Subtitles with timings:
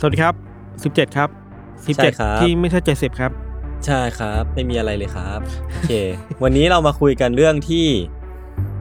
[0.00, 0.34] สวัสดีครับ
[0.80, 1.28] 17ครับ
[1.96, 3.32] ใช่ครับ 17 ที่ไม่ใช่70 ครับ
[3.86, 5.40] ใช่ครับ ไม่มีอะไรเลยครับ
[5.72, 5.92] โอเค
[6.42, 7.86] วันนี้เรามาคุยกันเรื่องที่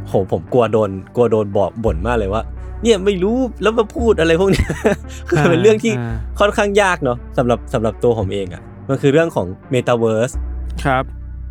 [0.08, 2.44] โหผมกลัวโดนกลัวโดนบอกบ่นมากเลยว่า
[2.84, 4.70] เนี่ยไม่รู้แล้วมาพูดอะไรพวกเนี้ย
[5.28, 10.34] คือเป็นเรื่องที่อ่าค่อนข้างยากเนาะสำหรับสำหรับตัวผมเองอะ่ะ มันคือเรื่องของ Metaverse
[10.86, 11.04] ครับ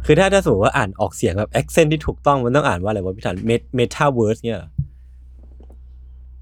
[0.06, 4.70] คือถ้าถ้าสมมติว่าอ่านออกเสียงแบบ accent ที่ถูกต้องมันต้องอ่านว่าอะไรวะพี่ธัน Met- Metaverse เนี่ยเหรอ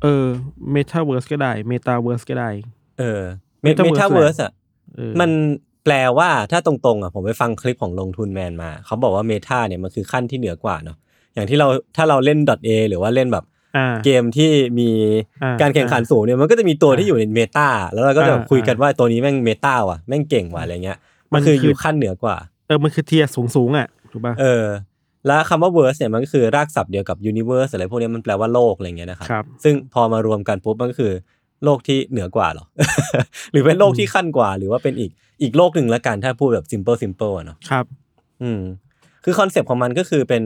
[0.03, 0.27] เออ
[0.75, 2.51] Metaverse ก็ได้ Metaverse ก็ได้
[2.99, 3.23] เออ
[3.65, 4.53] Metaverse Metaverse อะ
[4.97, 5.31] เออมัน
[5.85, 10.97] แปลว่าถ้าตรงๆอะผมไปฟังคลิปของลงทุนแมนมา เขาบอกว่า Meta เนี่ยมันคือขั้นที่เหนือกว่าเนาะ
[11.35, 13.45] อย่างที่เราถ้าเราเล่น .a หรือว่าเล่นแบบ
[13.77, 14.91] อ่าเกมที่มี
[15.43, 20.99] อ่าการแข่งขันสูงเนี่ยมันก็จะมีตัวที่อยู่ในเมตาแล้วเราก็จะอ่าคุยกันว่าตัวนี้แม่งเมตาว่ะแม่งเก่งว่ะอะไรเงี้ย
[21.33, 24.67] มันมันคือคืออยู่ขั้นเหนือกว่า เออมันคือ tier สูงสูงๆอะถูกป่ะเออ
[25.27, 31.13] แล้วคำว่า verse เนี่ยมันก็คือรากศัพท์เดียวกับ universe อะไรพวกเนี้ยมันแปลว่าโลกอะไรเงี้ยนะครับครับซึ่งพอมารวมกันปุ๊บมันก็คือ
[31.65, 32.67] โลกที่เหนือกว่าเหรอ
[33.53, 35.11] หรือเป็นโลกที่ขั้นกว่า หรือว่าเป็นอีก
[35.43, 37.85] อีกโลกหนึ่งละกันถ้าพูดแบบ simple simple อะเนาะครับ
[38.43, 38.61] อืม
[39.25, 40.43] คือคอนเซปต์ของมันก็คือเป็น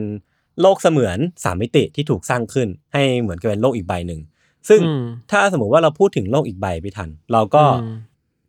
[0.61, 4.21] โลกเสมือนสามมิติที่ถูกสร้างขึ้น ให้เหมือนกับเป็นโลกอีกใบหนึ่ง
[4.69, 7.95] ซึ่งอืมถ้าสมมติว่าเราพูดถึงโลกอีกใบพี่ธัน เราก็อืม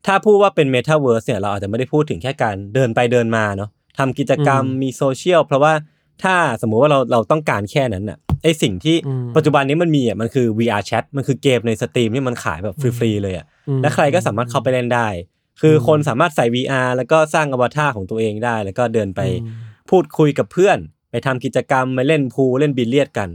[0.06, 5.72] ถ้าพูดว่าเป็นเมตาเวิร์สเนี่ยเราอาจจะไม่ได้พูดถึงแค่การเดินไปเดินมาเนาะทำกิจกรรมอืมมีโซเชียลเพราะว่า
[6.22, 15.08] ถ้าสมมุติว่าเราเราต้องการแค่นั้นน่ะ ไอ้สิ่งที่อืมปัจจุบันนี้มันมีอะมันคือ VR Chat มันคือเกมใน Steam ที่มันขายแบบฟรีๆเลยอะอืมและใครก็สามารถเข้าไปเล่นได้
[15.60, 20.78] คือคนสามารถใส่ VR แล้วก็สร้างอวตารของตัวเองได้ แล้วก็เดินไปอืมพูดคุยกับเพื่อน
[21.10, 23.28] ไปทำกิจกรรมไปเล่นพูลเล่นบิลเลียดกัน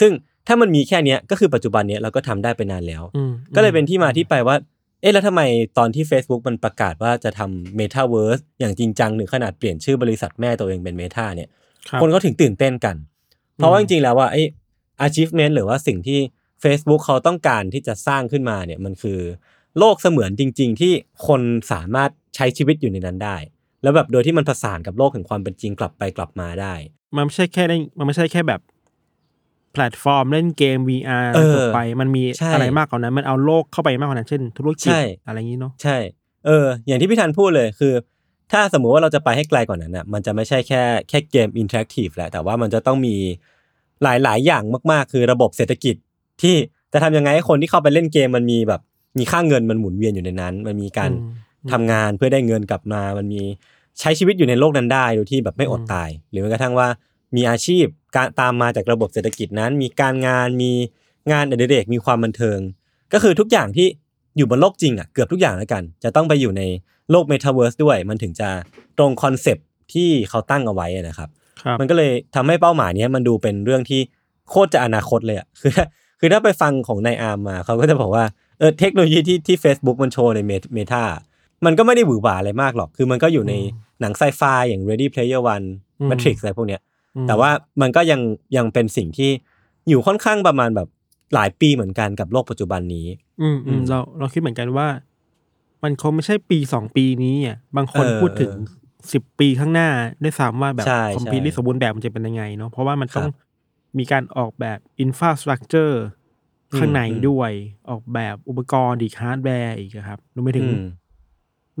[0.00, 0.12] ซึ่ง
[0.46, 4.56] ถ้ามันมีแค่เนี้ยก็คือปัจจุบันเนี้ยเราก็ทำได้ไปนานแล้วอืมก็เลยเป็นที่มาที่ไปว่า
[5.00, 5.42] เอ๊ะแล้วทำไม
[5.78, 11.48] ตอนที่ Facebook มันประกาศว่าจะทำ Metaverse อย่างจริงจังถึงขนาดเปลี่ยนชื่อบริษัทแม่ตัวเองเป็น Meta เนี่ย
[11.88, 12.96] ครับคนเขาถึงตื่นเต้นกัน
[13.60, 14.42] เพราะว่าจริงๆแล้วว่าไอ้
[15.06, 16.20] achievement หรือว่าสิ่งที่
[16.62, 19.20] Facebook เขาต้องการที่จะสร้างขึ้นมาเนี่ยมันคือ
[19.78, 20.92] โลกเสมือนจริง ๆ ที่
[21.26, 21.40] คน
[21.72, 23.36] สามารถใช้ชีวิตอยู่ในนั้นได้
[23.82, 26.74] แล้วแบบโดยที่มันผสานกับโลกแห่งความเป็นจริงกลับไปกลับมาได้
[27.16, 28.60] มันไม่ใช่แค่เล่นมันไม่ใช่แค่แบบ
[29.72, 35.96] แพลตฟอร์มเล่นเกม VR เออจบไปมันมีใช่อะไรมากกว่านั้น มันเอาโลกเข้าไปมากกว่านั้นเช่น ธุรกิจใช่อะไรอย่างนี้เนาะใช่
[36.46, 37.92] เออ อย่างที่พี่ธันพูดเลยคือ
[38.52, 43.16] ถ้าสมมุติว่าเราจะไปให้ไกลกว่านั้นน่ะมันจะไม่ใช่แค่แค่เกม interactive แหละแต่ว่ามันจะต้องมี
[44.02, 44.62] หลาย ๆ อย่าง
[44.92, 45.96] มาก ๆ คือระบบเศรษฐกิจ
[46.42, 46.54] ที่
[46.92, 48.80] จะทำยังไงให้คนที่เข้าไปเล่นเกมมันมีแบบ
[49.18, 53.42] มีค่าเงินมันหมุนเวียนอยู่ในนั้น มันมีการอืมทำงานเพื่อได้เงินกลับมา มันมี
[54.00, 56.88] ใช้ชีวิตอยู่ในโลกนั้นได้โดยที่แบบไม่อดอืมตาย หรือแม้กระทั่งว่า
[57.36, 57.84] มีอาชีพ
[58.16, 60.72] การตามมาจากระบบเศรษฐกิจนั้น มีการงานมี
[61.32, 62.58] งานอดิเรกมีความบันเทิง
[63.12, 63.86] ก็คือทุกอย่างที่
[64.36, 66.62] อยู่บนโลกจริงอะเกือบทุกอย่างแล้วกัน จะต้องไปอยู่ใน
[67.10, 68.48] โลกเมตาเวิร์สด้วย มันถึงจะ
[68.98, 71.28] ตรงคอนเซปต์ที่เขาตั้งเอาไว้อะนะครับ
[71.62, 74.00] ครับ มันก็เลยทำให้เป้าหมายเนี้ยมันดูเป็นเรื่องที่
[74.50, 75.84] โคตรจะอนาคตเลยอะคือถ้า
[76.20, 78.24] คือถ้าไปฟังของนายอาร์มมา เขาก็จะบอกว่า
[78.58, 80.40] เออเทคโนโลยีที่ที่ Facebook มันโชว์ใน
[80.74, 81.04] เมตา
[81.64, 83.54] มันก็ไม่ได้หวือหวาอะไรมากหรอก คือมันก็อยู่ใน
[84.00, 85.66] หนังไซไฟอย่าง Ready Player One
[86.00, 86.80] อืม Matrix อะไรพวกเนี้ย
[87.16, 88.20] อืมแต่ว่ามันก็ยัง
[88.56, 89.30] ยังเป็นสิ่งที่
[89.88, 90.88] อยู่ค่อนข้างประมาณแบบ
[91.34, 93.06] หลายปีเหมือนกันกับโลกปัจจุบันนี้
[93.40, 94.88] อืมอือืมมเราเราคิดเหมือนกันว่า
[95.82, 99.88] มันคงไม่ใช่ปีสองปีนี้อะบางคนเออพูดถึงเออสิบปีข้างหน้า
[100.20, 103.34] ได้ด้วยซ้ำว่าแบบใช่คอมพิวใช่ที่สมบูรณ์แบบมันจะเป็นยังไงเนาะเพราะว่ามันต้องครับ
[103.98, 106.02] มีการออกแบบอินฟ a าสตรักเจอร์
[106.72, 107.52] อืมข้างในอืมด้วย
[107.90, 110.84] ออกแบบอุปกรณ์อีกฮาร์ดแวร์อีกอะครับรวมไปถึง อืม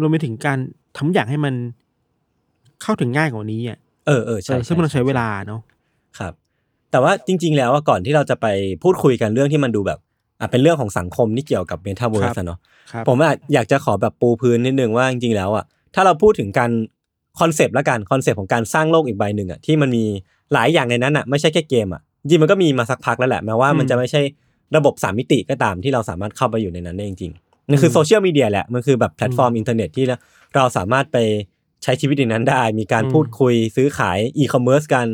[0.00, 0.58] รวมไปถึงการ
[0.96, 1.54] ทำอย่างให้มัน
[2.82, 5.60] เข้าถึงง่ายกว่านี้อะเออเออใช่เออซึ่งมันต้องใช้เวลาเนาะ
[6.18, 6.34] ครับ
[6.90, 8.46] แต่ว่าจริง ๆ แล้วอะก่อนที่เราจะไป
[8.82, 9.98] พูดคุยกันเรื่องที่มันดูแบบ
[10.40, 12.58] อะเป็นเรื่องของสังคมที่เกี่ยวกับเมตาเวิร์สเนาะ
[12.92, 15.64] ครับผมอะอยากจะขอแบบปูพื้นนิดนึงว่าจริงๆแล้วอะ
[15.94, 16.70] ถ้าเราพูดถึงการ
[17.40, 20.04] concept ละกัน concept ของการสร้างโลกอีกใบหนึ่งอะที่มันมี
[20.52, 24.20] หลายอย่างในนั้นอะไม่ใช่แค่เกมอะจริงๆมันก็มีมาสักพักแล้วแหละแม้ว่ามันจะไม่ใช่
[24.76, 30.04] ระบบสามมิติก็ตามที่เราสามารถเข้าไปอยู่ในนั้นได้จริงๆมันคือโซเชียลมีเดียแหละมันคือแบบแพลตฟอร์มอินเทอร์เน็ตที่
[30.56, 31.16] เราสามารถไป
[31.82, 35.06] ใช้ชีวิตในนั้นได้ มีการอืมพูดคุยซื้อขายอีคอมเมิร์ซกัน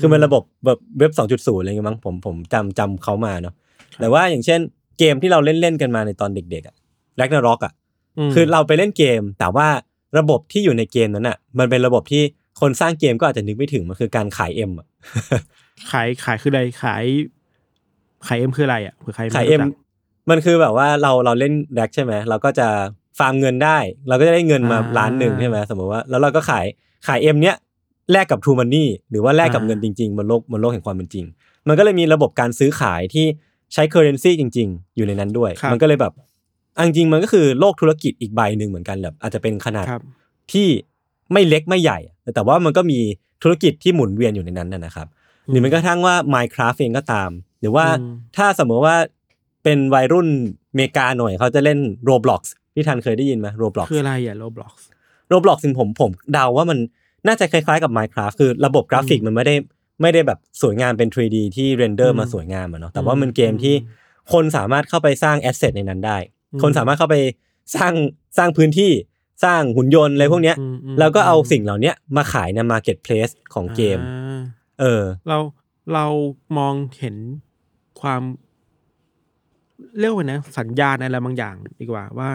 [0.00, 3.54] คือมันระบบแบบเว็บ 2.0 อะไรเงี้ยมั้งผมผมจำจำเขามาเนาะ
[4.00, 4.60] แต่ว่าอย่างเช่น
[4.98, 6.74] เกมที่เราเล่นเล่นๆกันมาในตอนเด็กๆอะ
[7.16, 7.72] Ragnarok อะ
[8.28, 9.68] มคือเราไปเล่นเกม แต่ว่า
[10.18, 12.22] ระบบที่อยู่ในเกมนั้นอะมันเป็นระบบที่
[12.60, 14.86] คนสร้างเกมก็อาจจะนึกไม่ถึงมันคือการขาย M อะ
[15.90, 17.04] ขายขายคืออะไรขาย
[18.26, 19.78] ขาย M คืออะไรอะเผื่อใครไม่รู้จัก
[20.30, 22.68] มันคือแบบว่าเราเราเล่นแร็กใช่ไหมเราก็จะ
[23.18, 23.78] ฟาร์มเงินได้
[24.08, 26.66] เราก็จะได้เงินมาอ่าล้านหนึ่งใช่ไหมสมมติว่า แล้วเราก็ขาย
[27.06, 27.56] ขาย M เนี้ย
[28.10, 31.24] แลกกับ TrueMoney หรือว่าแลกกับอ่าเงินจริงๆบนโลกบนโลกแห่งความเป็นจริง
[31.68, 33.26] มันก็เลยมีระบบการซื้อขายที่
[33.72, 36.12] ใช้ currency จริง ๆ อยู่ในนั้นด้วย มันก็เลยแบบ
[36.74, 40.02] เอาจริงๆมันก็คือโลกธุรกิจอีกใบหนึ่งเหมือนกันแบบอาจจะเป็นขนาดครับ
[40.52, 40.68] ที่
[41.32, 41.98] ไม่เล็กไม่ใหญ่
[42.34, 42.98] แต่ว่ามันก็มี
[43.42, 45.06] ธุรกิจที่หมุนเวียนอยู่ในนั้นนะนะครับ
[45.46, 48.96] หรือแม้กระทั่งว่า Minecraft เองก็ตาม หรือว่าอืมถ้าสมมติว่า
[49.64, 50.28] เป็นวัยรุ่น
[50.74, 51.78] เมกาหน่อยเขาจะเล่น
[52.08, 52.42] Roblox
[52.74, 54.72] พี่ทันเคยได้ยินไหม Roblox คืออะไรอะ Roblox
[55.32, 56.78] Roblox จริงผมผมเดาว่ามัน
[57.26, 59.54] น่าจะคล้ายๆกับ Minecraft คือระบบกราฟิกอืมมันไม่ได้
[60.02, 63.74] ไม่ได้แบบสวยงามเป็น 3D ที่ render อืมมาสวยงามอะเนาะแต่ว่ามันเกมอืมที่
[64.32, 66.16] คนสามารถเข้าไปสร้าง asset ในนั้นได้
[66.52, 67.16] อืมคนสามารถเข้าไป
[67.76, 67.92] สร้าง
[68.38, 68.90] สร้างพื้นที่
[69.44, 74.40] สร้างหุ่นยนต์อะไรพวกเนี้ยอืมอืมแล้วก็เอาอืมสิ่งเหล่าเนี้ยมาขายใน Marketplace ของเกมอ่า
[74.80, 75.38] เออ เรา
[75.94, 76.06] เรา
[76.58, 77.16] มองเห็น
[78.00, 78.22] ความ
[79.98, 82.30] เรียกว่านะสัญญาณอะไรบางอย่างดีกว่าว่า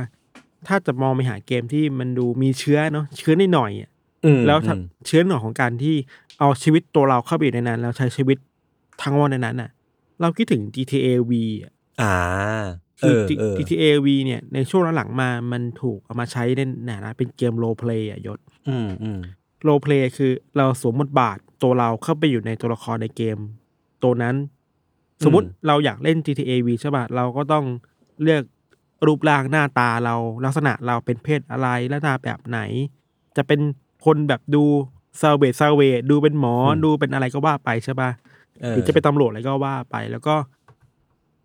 [0.68, 3.97] ถ้าจะมองไปหาเกมที่มันดูมีเชื้อเนาะเชื้อนิดหน่อยๆอะอืม
[4.48, 5.96] แล้วถ้าอืมเชื้อหน่อยของการที่
[6.40, 8.38] เอาชีวิตตัวเราเข้าไปอยู่ในนั้น แล้วใช้ชีวิต
[9.02, 9.70] ทั้งวันในนั้นน่ะ
[10.22, 11.32] เราคิดถึง GTA V
[11.64, 12.16] อะอ่า
[13.02, 19.20] เอคืออเออ GTA V เนี่ยในช่วงหลังๆมามันถูกเอามาใช้ในฐานะเป็นเกมโรเพลย์อะยศอืมอืม
[19.64, 23.38] โรเพลย์คือเราสวมบทบาทตัวเราเข้าไปอยู่ในตัวละครในเกม
[24.04, 24.36] ตัวนั้น
[25.24, 27.66] สมมุติเราอยากเล่น GTA V ใช่ป่ะเราก็ต้อง
[28.24, 28.44] เลือก
[29.06, 30.16] รูปร่างหน้าตาเรา
[30.46, 32.60] ลักษณะเราเป็นเพศอะไรหน้าตาแบบไหน
[33.38, 33.60] จะเป็น
[34.08, 34.64] คนแบบดู
[35.22, 38.10] ซาเวซาเวดูเป็นหมออดูเป็นอะไรก็ว่าไปใช่ป่ะ
[38.62, 40.36] เออหรือจะเป็นตำรวจอะไรก็ว่าไป แล้วก็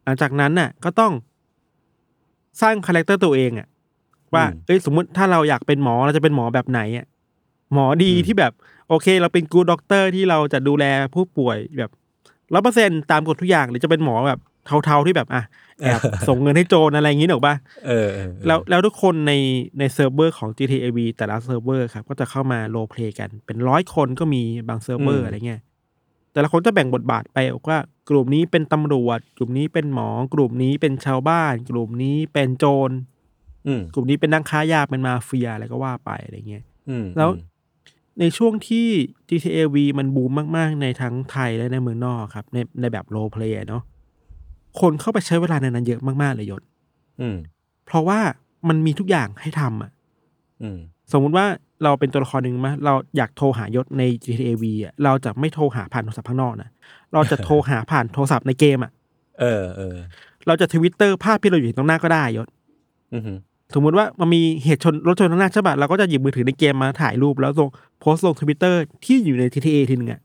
[0.05, 1.13] หลังจากนั้นน่ะ ก็ต้อง
[2.61, 3.69] สร้าง character ตัวเองอะ
[4.35, 7.07] ว่าเอ้ยสมมุติถ้าเราอยากเป็นหมอเราจะเป็นหมอแบบไหนอะ
[7.73, 8.53] หมอดีที่แบบ
[8.89, 11.91] โอเค เราเป็น good doctor ที่เราจะดูแลผู้ป่วยแบบ
[12.53, 15.43] ร้อยเปอร์เซ็นต์ตามกฎทุกอย่างหรือจะเป็นหมอแบบ เทาๆที่แบบอะ
[15.83, 17.55] แอบส่งเงินให้โจรอะไรอย่างงี้หรอกปะ
[17.87, 19.33] เออเออเออแล้วแล้วทุกคนใน
[19.79, 25.61] ในเซิร์ฟเวอร์ของ GTA V แต่ละเซิร์ฟเวอร์ครับก็จะเข้ามา roleplay กัน เป็นร้อยคนก็มีบางเซิร์ฟเวอร์อะไรเงี้ย
[26.33, 27.39] แต่ละคนจะแบ่งบทบาทไป
[27.69, 27.79] ว่า
[28.11, 32.91] กลุ่มนี้เป็นตำรวจ กลุ่มนี้เป็นหมอ กลุ่มนี้เป็นชาวบ้าน กลุ่มนี้เป็นโจร
[33.67, 37.31] อืมกลุ่มนี้เป็นนักค้ายาเป็นมาเฟียอะไรก็ว่าไปอะไรเงี้ยอืมแล้ว
[38.21, 38.87] ในช่วงที่
[39.29, 43.83] GTA V มันบูมมาก ๆ ในทั้งไทยและในเมืองนอกครับ ในในแบบ roleplay เนาะ
[44.81, 46.63] คนเข้าไปใช้เวลาในนั้นเยอะมากๆเลยยศ
[47.21, 47.37] อืม
[47.87, 48.21] เพราะว่า
[48.69, 49.91] มันมีทุกอย่างให้ทำอะ
[50.63, 50.79] อืม
[51.13, 51.47] สมมุติว่า
[51.85, 56.69] เราเป็นตัวละครหนึ่งมาเราอยากโทรหายศใน GTA V อะเราจะไม่โทรหาผ่านโทรศัพท์ข้างนอกนะ
[57.15, 58.93] เราจะโทรหาผ่านโทรศัพท์ในเกมอะ
[59.41, 59.97] เออเออ
[60.47, 62.49] เราจะทวิตเตอร์ภาพที่เราอยู่ตรงหน้าก็ได้ยศ
[63.15, 63.23] อืม
[63.75, 67.69] สมมุติว่ามันมีเหตุชนรถชนข้างหน้าใช่ปะเราก็จะหยิบมือถือในเกมมาถ่ายรูปแล้วลง
[68.01, 70.21] โพสต์ลงทวิตเตอร์ที่อยู่ใน GTA ทีนึงอะ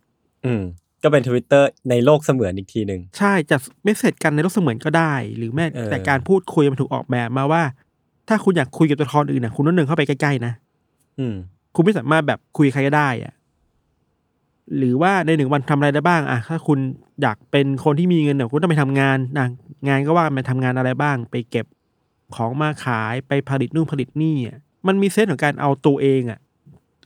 [0.46, 0.64] อืม
[1.04, 7.64] ก็เป็นทวิตเตอร์ในโลกเสมือนอีกทีหนึ่งใช่จะ message กันในโลกเสมือนก็ได้ หรือแม้เออแต่การพูดคุยมันถูกออกแบบมาว่า
[8.28, 10.54] ถ้าคุณอยากคุยกับตัวละครอื่นนะคุณต้องเดินเข้าไปใกล้ๆนะ
[11.20, 11.36] อืม
[11.76, 13.34] คุณไม่สามารถแบบคุยกับใครก็ได้อะ
[14.78, 16.80] หรือว่าในหนึ่งวันทำอะไรได้บ้างอะถ้าคุณ
[17.22, 19.48] อยากเป็นคนที่มีเงินเนี่ยคุณต้องไปทำงานนะ
[19.88, 21.66] งานก็ว่าไปทำงานอะไรบ้าง ไปเก็บ
[22.36, 26.40] ของมาขายไปผลิตนู่นผลิตนี่อะมันมีเซนส์ของการเอาตัวเองอะ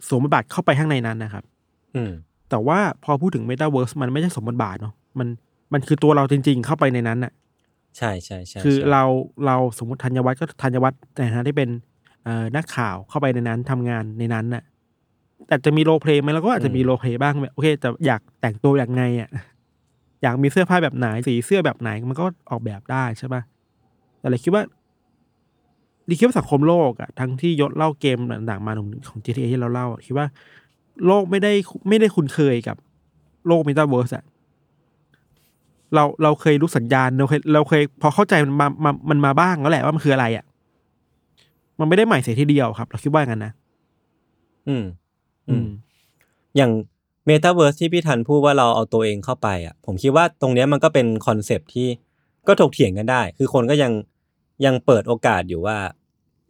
[0.07, 1.43] สวมบทบาทเข้าไปข้างในนั้นนะครับ
[1.95, 2.11] อืม
[2.51, 5.27] แต่ว่าพอพูดถึง Metaverse มันไม่ใช่สมบทบาทเนาะมัน
[5.73, 7.31] มันคือตัวเราจริง ๆ เข้าไปในนั้นอะ
[7.97, 9.03] ใช่ใช่ใช่คือใช่เรา
[9.45, 11.69] เราสมมติธัญวัฒน์ก็ธัญวัฒน์ในฐานะที่เป็น
[12.23, 14.63] เอ่อนักข่าวเข้าไปในนั้นทำงานในนั้นน่ะ
[15.47, 19.29] แต่จะมี roleplay ไหมเราก็อาจจะมี roleplay บ้างแบบโอเคจะอยากแต่งตัวอย่างไงอะ
[20.23, 23.41] อยากมีเสื้อผ้าแบบไหนสีเสื้อแบบไหนมันก็ออกแบบได้ใช่ปะ
[24.19, 24.63] แต่เราคิดว่า
[26.07, 30.25] ดิคิดว่าสังคมโลกอะทั้งที่ยศเล่าเกมต่างๆมาของของ GTA ที่เราเล่าอะคิดว่า
[31.05, 31.51] โลกไม่ได้
[31.89, 32.77] ไม่ได้คุ้นเคยกับ
[33.47, 34.25] โลก m e t a เวิร์สอะ
[35.95, 40.45] เราเราเคยรู้สัญญาณเราเคยเราเคยพอเข้าใจมันมามามันมาบ้างแล้วแหละว่ามันคืออะไรอะ
[41.79, 43.53] มันไม่ได้ใหม่เสียทีเดียวครับ เราคิดว่างั้นนะ
[44.67, 44.83] อืม
[45.49, 45.67] อืม
[46.57, 46.71] อย่าง
[47.25, 51.87] เมตาเวิร์สที่พี่ทันพูดว่าเราเอาตัวเองเข้าไปอะ ผมคิดว่าตรงเนี้ยมันก็เป็น concept ที่
[52.47, 53.91] ก็ถกเถียงกันได้ คือคนก็ยัง
[54.65, 55.77] ยังเปิดโอกาสอยู่ว่า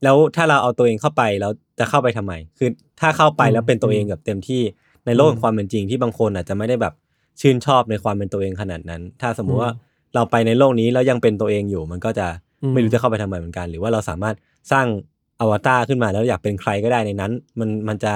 [0.03, 2.69] แล้วถ้าเราเอาตัวเองเข้าไปแล้ว จะเข้าไปทำไม คือ
[3.01, 4.61] ถ้าเข้าไปแล้วเป็นตัวเองแบบเต็มที่
[5.05, 6.93] ในโลกแห่งความเป็นจริงที่บางคนอาจจะไม่ได้แบบ
[7.41, 9.71] ชื่นชอบในความเป็นตัวเองขนาดนั้น ถ้าสมมุติว่า
[10.15, 12.27] เราไปในโลกนี้แล้วยังเป็นตัวเองอยู่ มันก็จะ
[12.63, 14.35] อืมไม่รู้จะเข้าไปทำไมเหมือนกัน หรือว่าเราสามารถ
[14.71, 14.87] สร้าง
[15.41, 18.13] อวตารขึ้นมาแล้วอยากเป็นใครก็ได้ในนั้น มันมันจะ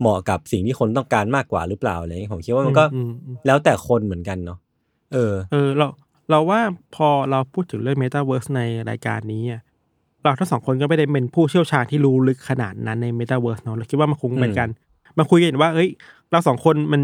[0.00, 4.58] เหมาะกับสิ่งที่คนต้องการมากกว่าหรือเปล่าอะไรอย่างเงี้ยผมคิดว่ามันก็อืมอืมแล้วแต่คนเหมือนกันเนาะ
[5.12, 5.86] เออ เออเรา
[6.30, 6.60] เราว่า
[6.94, 9.60] พอเราพูดถึงเรื่อง Metaverse ในรายการนี้อะ
[10.22, 14.68] เราทั้งสองคนก็ไม่ได้เป็นผู้เชี่ยวชาญที่รู้ลึกขนาดนั้นใน Metaverse เนาะเราคิดว่ามันคงเป็นอืมการ
[15.18, 15.88] มาคุยกันว่าเอ้ย
[16.30, 17.00] เราสองคนมัน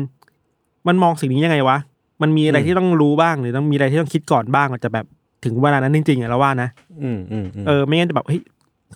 [0.89, 1.79] มันมองสิ่งนี้ยังไงวะ
[2.23, 5.07] มันมีอะไรอืมที่ต้องรู้บ้างหรือต้องมีอะไรที่ต้องคิดก่อนบ้างก่อนจะแบบ
[5.45, 6.69] ถึงเวลานั้นจริงๆอะเราว่านะ
[7.03, 8.41] อืมอืมอืมเออไม่งั้นจะแบบเฮ้ย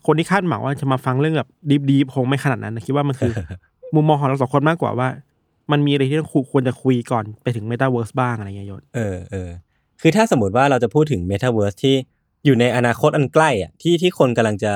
[0.06, 1.48] คนที่คาดหวังว่าจะมาฟังเรื่องแบบ
[1.90, 3.32] ดีๆคงไม่ขนาดนั้นนะคิดว่ามันคือ
[3.94, 5.08] มุมมองของเราสองคนมากกว่าว่า
[5.72, 9.50] มันมีอะไรที่ต้องคุยควรจะคุยก่อนไปถึง Metaverse บ้างอะไรเงี้ยยศเออเออ
[10.00, 11.94] คือถ้าสมมติว่าเราจะพูดถึง Metaverse ที่
[12.44, 14.74] อยู่ในอนาคตอันใกล้อะที่ที่คนกำลังจะ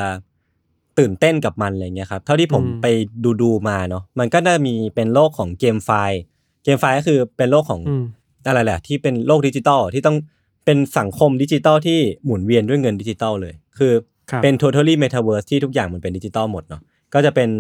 [0.99, 2.87] ตื่นเต้นกับมันอะไรเงี้ยครับเท่าที่ผมไป
[3.25, 6.21] ดูดูๆมาเนาะมันก็น่ามีเป็นโลกของเกมไฟล์
[6.65, 8.05] GameFi ก็คือเป็นโลกของอืม
[8.47, 10.17] อะไรแหละ ที่เป็นโลกดิจิตอลที่ต้อง
[10.65, 13.93] เป็นสังคมดิจิตอลที่หมุนเวียนด้วยเงินดิจิตอลเลย คือ
[14.31, 16.83] ครับเป็น totally metaverse ที่ทุกอย่างมันเป็นดิจิตอลหมดเนาะ
[17.15, 17.51] ก็จะเป็น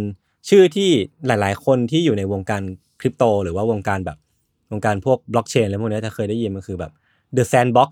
[0.49, 0.91] ชื่อที่
[1.27, 2.63] หลาย ๆ คนที่อยู่ในวงการ
[3.01, 4.19] คริปโต หรือว่าวงการแบบ
[4.73, 6.93] วงการพวกบล็อกเชนอะไรพวกเนี้ยถ้าเคยได้ยินมันคือแบบ
[7.37, 7.91] The Sandbox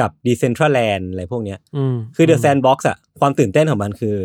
[0.00, 4.16] กับ Decentraland อะไรพวกเนี้ยอืมคือ The Sandbox อะความตื่นเต้นของมันคือ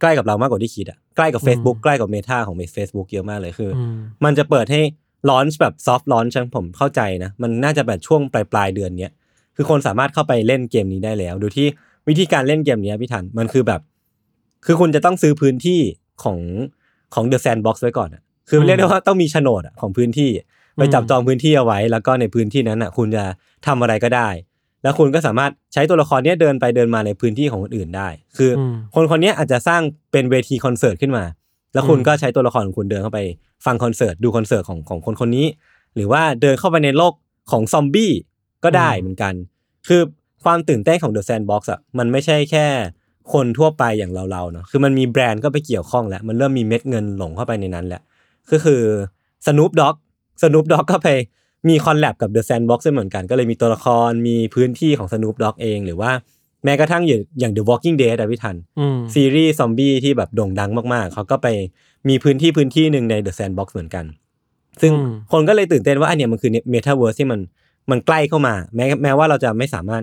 [0.00, 4.80] ใกล้กับเรามากกว่าที่คิดอะใกล้กับ Facebook ใกล้กับ Meta ของ Facebook เยอะมากเลยคืออืมมันจะเปิดให้
[5.30, 9.12] ลอนช์แบบซอฟต์ลอนช์ผมเข้าใจนะ มันน่าจะแบบช่วงปลายปลายๆเดือนเนี้ย
[9.56, 11.66] คือคนสามารถเข้าไปเล่นเกมนี้ได้แล้ว โดยที่
[12.08, 13.80] วิธีการเล่นเกมเนี้ยพี่ทันมันคือแบบ
[14.66, 15.80] คือคุณจะต้องซื้อพื้นที่
[16.22, 16.38] ของ
[17.14, 20.30] ของ The Sandbox ไว้ก่อนอะคืออืมเรียกได้ว่าต้องมีโฉนดอะของพื้นที่
[20.76, 23.24] ไปจับจองพื้นที่เอาไว้ แล้วก็ในพื้นที่นั้นอะคุณจะ
[23.66, 24.28] ทำอะไรก็ได้
[24.82, 29.82] แล้วคุณก็สามารถใช้ตัวละครเนี้ยเดินไปเดินมาในพื้นที่ของคนอื่นได้ คืออมคนคนเนี้ยอาจจะสร้าง
[30.12, 31.24] เป็นเวทีคอนเสิร์ตขึ้นมา
[31.72, 33.20] แล้วคุณอืมก็ใช้ตัวละครของคุณเดินเข้าไป
[33.66, 35.46] ฟังคอนเสิร์ตดูคอนเสิร์ตของของคนคนนี้
[35.94, 37.12] หรือว่าเดินเข้าไปในโลก
[37.50, 38.12] ของซอมบี้
[38.64, 39.34] ก็ได้เหมือนกัน
[39.88, 40.00] คือ
[40.44, 42.66] ความตื่นเต้นของ The Sandbox อะมันไม่ใช่แค่
[43.32, 48.02] คนทั่วไปอย่างเราๆเนาะ คือมันมีแบรนด์ก็ไปเกี่ยวข้องแล้ว มันเริ่มมีเม็ดเงินหลงเข้าไปในนั้นแล้ว
[48.50, 48.82] ก็คือ
[49.46, 49.94] Snoop Dogg
[50.40, 51.08] Snoop Dogg ก็ไป
[51.68, 56.10] มีคอลแลบกับ The Sandbox ด้วยเหมือนกัน ก็เลยมีตัวละครมีพื้นที่ของ Snoop Dogg เอง หรือว่า
[56.64, 61.46] แม้กระทั่งอย่างอย่าง The Walking Dead อะพี่ทันอืมซีรีส์ซอมบี้ที่แบบโด่งดังมากๆ เขาก็ไป
[62.08, 64.04] มีพื้นที่พื้นที่หนึ่งใน The Sandbox เหมือนกัน
[64.80, 67.40] ซึ่งอืมคนก็เลยตื่นเต้นว่าอันเนี้ยมันคือเมตาเวิร์สที่มัน
[67.90, 70.02] มันใกล้เข้ามา แม้แม้ว่าเราจะไม่สามารถ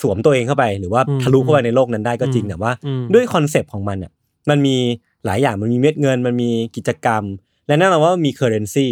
[0.00, 4.12] สวมตัวเองเข้าไป หรือว่าอืมทะลุเข้าไปในโลกนั้นได้ก็จริงอืมแต่ว่าอืมด้วย concept ของมันอะ
[4.50, 4.76] มันมี
[5.24, 7.22] หลายอย่างมันมีเม็ดเงิน มันมีกิจกรรม
[7.66, 8.88] และแน่นอนว่ามี currency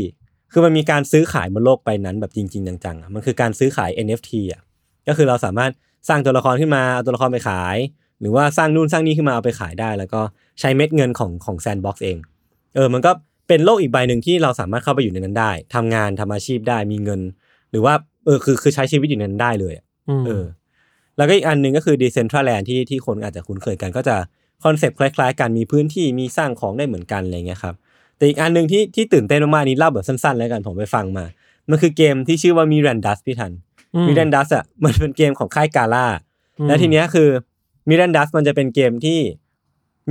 [0.58, 4.62] คือมันมีการซื้อขายบนโลกใบนั้นแบบจริง ๆ จังๆอะมันคือการซื้อขาย NFT อะ
[5.08, 5.72] ก็คือเราสามารถ
[6.08, 7.76] สร้างตัวละครขึ้นมาเอาตัวละครไปขาย
[8.20, 10.20] หรือว่าสร้างนู่นสร้างนี่ขึ้นมาเอาไปขายได้ แล้วก็
[10.60, 12.16] ใช้เม็ดเงินของของ Sandbox เอง
[12.74, 13.10] เออ มันก็
[13.48, 17.20] เป็นโลกอีกใบหนึ่งที่เราสามารถเข้าไปอยู่ในนั้นได้ทำงานทำอาชีพได้มีเงิน
[17.70, 17.94] หรือว่า
[18.24, 19.84] เออคือคือใช้ชีวิตอยู่ในนั้นได้เลยอะ อื
[20.20, 20.44] มเออ
[21.16, 24.16] แล้วก็อีกอันหนึ่งก็คือ Decentraland ที่ที่คนอาจจะคุ้นเคยกันก็จะ
[24.64, 27.74] concept คล้ายๆกันมีพื้นที่มีสร้างของได้เหมือนกันอะไรเงี้ยครับ
[28.16, 31.24] แต่อีกอันหนึ่งที่ที่ตื่นเต้นมากๆนี้เล่าแบบสั้นๆ แล้วกันผมไปฟังมา
[31.70, 33.52] มันคือเกมที่ชื่อว่า Mirandas พี่ทัน
[33.94, 36.06] อื Mirandas อะมันเป็นเกมของค่ายกาล่า
[36.58, 37.28] อืมแล้วทีเนี้ยคือ
[37.88, 39.20] มิรันดัสมันจะเป็นเกมที่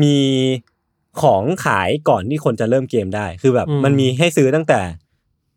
[0.02, 0.18] มี
[1.22, 4.80] ของขายก่อนที่คนจะเริ่มเกมได้ คือแบบอืมมันมีให้ซื้อตั้งแต่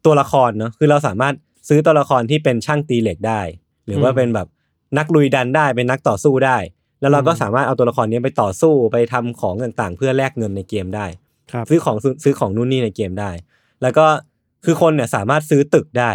[0.05, 1.35] ตัวละครเนาะคือเราสามารถ
[1.69, 3.41] ซื้อตัวละครที่เป็นช่างตีเหล็กได้
[3.87, 4.47] หรือว่าเป็นแบบ
[4.99, 6.59] นักลุยดันได้เป็นนักต่อสู้ได้
[7.01, 11.28] แล้วเราก็สามารถเอาตัวละครนี้ไปต่อสู้ไปทำของต่างๆ เพื่อแลกเงินในเกมได้ครับ
[11.71, 13.31] ซื้อของซื้อซื้อของนู่นนี่ในเกมได้
[13.83, 14.07] แล้วก็
[14.65, 16.11] คือคนเนี่ยสามารถซื้อตึกได้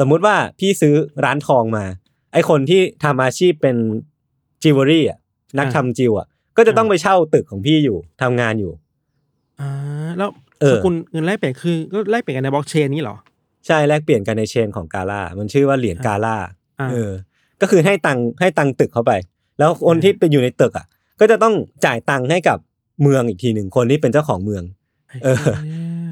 [0.00, 1.84] สมมุติว่าพี่ซื้อร้านทองมา
[2.32, 3.76] ไอคนที่ทำอาชีพเป็น
[4.62, 5.18] จิวเวลรี่อะ
[5.58, 6.26] นักทำจิวอะ
[6.56, 8.72] ก็จะต้องไปเช่าตึกของพี่อยู่ทำงานอยู่
[9.60, 9.70] อ่า
[10.18, 13.16] แล้วเออสกุลเงินแลกเปลี่ยนคือก็แลกเปลี่ยนกันในบล็อกเชนนี้เหรอ
[13.66, 16.36] ใช่แลกเปลี่ยนกันใน chain ของกาล่ามันชื่อว่าเหรียญกาล่า
[16.80, 17.12] อ่าเออ
[17.60, 19.12] ก็คือให้ตังค์ให้ตังค์ตึกเข้าไป
[19.58, 20.86] แล้วคนที่ไปอยู่ในตึกอะ
[21.20, 21.54] ก็จะต้อง
[21.84, 22.58] จ่ายตังค์ให้กับ
[23.02, 24.62] เมืองอีกทีหนึ่งคนที่เป็นเจ้าของเมือง
[25.24, 25.36] เออ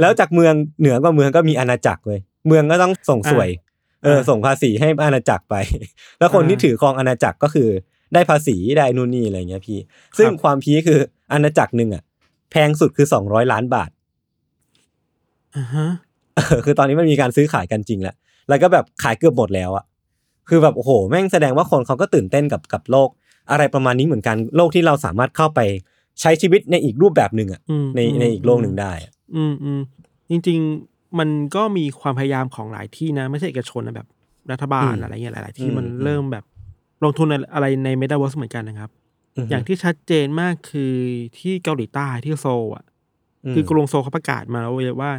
[0.00, 3.48] แล้วจากเมืองเหนือกว่าเมืองก็มีอาณาจักรเว้ยเมืองก็ต้องส่งสวย
[4.04, 5.54] เอออ่าส่งภาษีให้อาณาจักรไป
[6.18, 7.68] แล้วคนอ่าที่ถือครองอาณาจักรก็คือ
[8.14, 9.78] ได้ภาษีได้นู่นนี่อะไรเงี้ยพี่
[10.18, 10.98] ซึ่งครับความพีคคือ
[11.32, 12.02] อาณาจักรหนึ่งอะ
[12.50, 13.90] แพงสุดคือสองร้อยล้านบาท
[15.56, 15.86] อ่าฮะ
[16.36, 18.14] เออคือตอนนี้มันมีการซื้อขายกันจริงแล้ว
[18.48, 19.84] แล้วก็แบบขายเกือบหมดแล้วอะ
[20.48, 23.08] คือแบบโอ้โห แม่งแสดงว่าคนเขาก็ตื่นเต้นกับกับโลก
[23.50, 25.60] อะไรประมาณนี้เหมือนกันโลกที่เราสามารถเข้าไป
[26.20, 29.80] ใช้ชีวิตในอีกรูปแบบหนึ่งอะอืมในอืมในอีกโลกหนึ่งได้อะอืมอืม
[30.30, 34.06] จริง ๆ มันก็มีความพยายามของหลายที่นะ ไม่ใช่เอกชนนะแบบ
[34.50, 36.44] รัฐบาลอะไรเงี้ยหลาย ๆ ที่มันเริ่มแบบ
[37.04, 38.90] ลงทุนอะไรในเมตาเวิร์สเหมือนกันนะครับ
[39.50, 40.94] อย่างที่ชัดเจนมากคือ
[41.38, 42.84] ที่เกาหลีใต้ที่โซลอะ
[43.54, 45.12] คือกรุงโซลเขาประกาศมาแล้วเว้ยว่า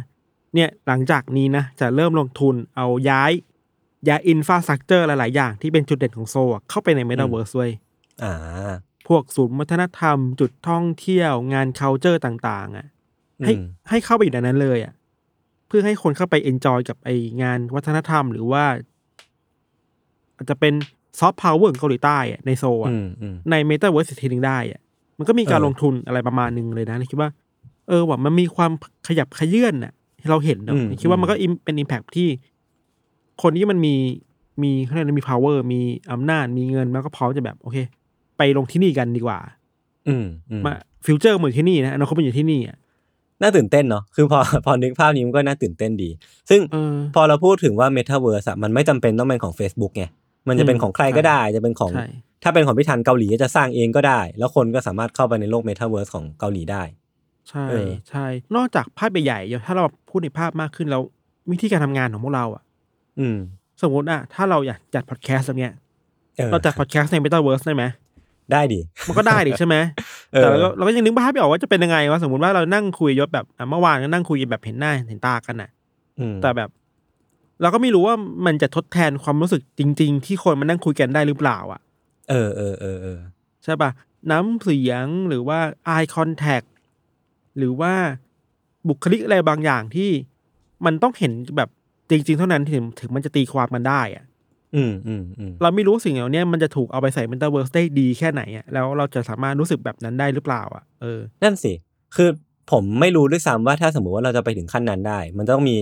[0.54, 3.32] เนี่ยหลังจากนี้นะจะเริ่มลงทุนเอาย้าย
[4.08, 7.70] ย้าย infrastructure หลาย ๆ อย่างที่เป็นจุดเด่นของโซลอะเข้าไปในเมตาเวิร์สด้วย
[8.22, 8.34] อ่า
[9.08, 12.86] พวกศูนย์วัฒนธรรม จุดท่องเที่ยวงาน c u เจอร์ต่างๆ อะ
[13.44, 14.94] ให้อืม ให้เข้าไปอยู่ในนั้นเลยอะ
[15.66, 17.10] เพื่อให้คนเข้าไป enjoy กับไอ
[17.42, 18.64] งานวัฒนธรรม หรือว่า
[20.36, 20.74] อาจจะเป็น
[21.18, 24.80] ซอฟต์พาวเวอร์ของเกาหลีใต้อะในโซลอะอืมอืม ในเมตาเวิร์สทีนึงได้อะ
[25.18, 27.30] มันก็มีการเออ ลงทุนอะไรประมาณหนึ่งเลยนะคิดว่า
[27.88, 28.72] เออว่ามันมีความ
[29.08, 32.28] ขยับเขยื้อนน่ะที่เราเห็นเนอะคิดว่ามันก็ im- เป็น impact ที่
[33.42, 33.94] คนที่มันมี
[34.62, 35.80] มีเขาเรียกอะไรมี power มี
[36.12, 37.76] อำนาจมีเงินมันก็พร้อมจะแบบ โอเค
[38.36, 39.38] ไปลงที่นี่กันดีกว่า
[40.08, 40.74] อืมอืมมา
[41.06, 42.78] future เหมือนที่นี่นะอนาคตมันอยู่ที่นี่อะ
[43.42, 46.10] น่าตื่นเต้นเนาะ คือพอพอนึกภาพนี้มันก็น่าตื่นเต้นดี
[46.50, 50.04] ซึ่งเออพอเราพูดถึงว่า Metaverse อะมันไม่จำเป็นต้องเป็นของ Facebook ไง
[50.48, 52.06] มันจะเป็นของใครก็ได้ จะเป็นของใช่
[52.42, 56.82] ถ้าเป็นของพิธันเกาหลีก็จะสร้างเองก็ได้ แล้วคนก็สามารถเข้าไปในโลก Metaverse ของเกาหลีได้
[57.48, 58.26] ใช่เออใช่
[58.56, 61.02] นอกจากภาพใหญ่ๆเดี๋ยวถ้าเราพูดในภาพมากขึ้นแล้ว
[61.50, 62.62] วิธีการทำงานของพวกเราอะ
[63.20, 63.36] อืม
[63.82, 65.72] สมมติอะ ถ้าเราอยากจัดพอดแคสต์แบบเนี้ย
[66.38, 67.84] ออเราจัดพอดแคสต์ในเมตาเวิร์สได้ไหม
[68.52, 69.76] ได้ดิ มันก็ได้ดิใช่ไหม
[70.32, 75.70] เออแต่เราก็เราก็ยังนึกภาพไม่ออกว่าจะเป็นยังไงวะสมมติว่าเรานั่งคุยยศแบบอะเมื่อวานก็นั่งคุยแบบเห็นหน้าเห็นตากันน่ะ
[76.18, 76.70] อืมแต่แบบ
[77.62, 81.80] เราก็ไม่รู้ว่ามันจะทดแทนความรู้สึกจริง ๆ ที่คนมานั่งคุยกันได้หรือเปล่า อะ
[82.30, 83.18] เออเออเออเออ
[83.64, 83.90] ใช่ปะ
[84.30, 85.58] น้ำเสียงหรือว่า
[85.94, 86.66] eye contact
[87.58, 87.92] หรือว่า
[88.88, 90.10] บุคลิกอะไรบางอย่างที่
[90.84, 91.68] มันต้องเห็นแบบ
[92.10, 94.24] จริง ๆ เท่านั้นถึงถึงมันจะตีความมันได้อะ
[94.76, 101.72] อืมอืมอืมเราไม่รู้สิ่งเหล่านี้มันจะถูกเอาไปใส่ Metaverse ได้ดีแค่ไหนอะแล้วเราจะสามารถรู้สึกแบบนั้นได้หรือเปล่าอะเออนั่นสิ
[102.16, 102.28] คือ
[102.70, 105.76] ผมไม่รู้ด้วยซ้ำว่าถ้าสมมติว่าเราจะไปถึงขั้นนั้นได้ มันต้องมี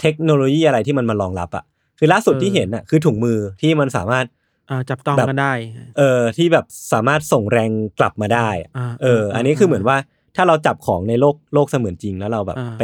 [0.00, 1.64] เทคโนโลยีอะไรที่มันมารองรับอะ
[1.98, 4.24] คือล่าสุดเออที่เห็นอะคือถุงมือที่มันสามารถ
[4.70, 5.52] อ่าจับต้องแบบกันได้
[5.98, 9.96] เออที่แบบสามารถส่งแรงกลับมาได้อะอ่าเออ อันนี้คือเหมือนว่า
[10.36, 12.82] ถ้าเราจับของในโลกโลกเสมือนจริงแล้วเราแบบอ่าไป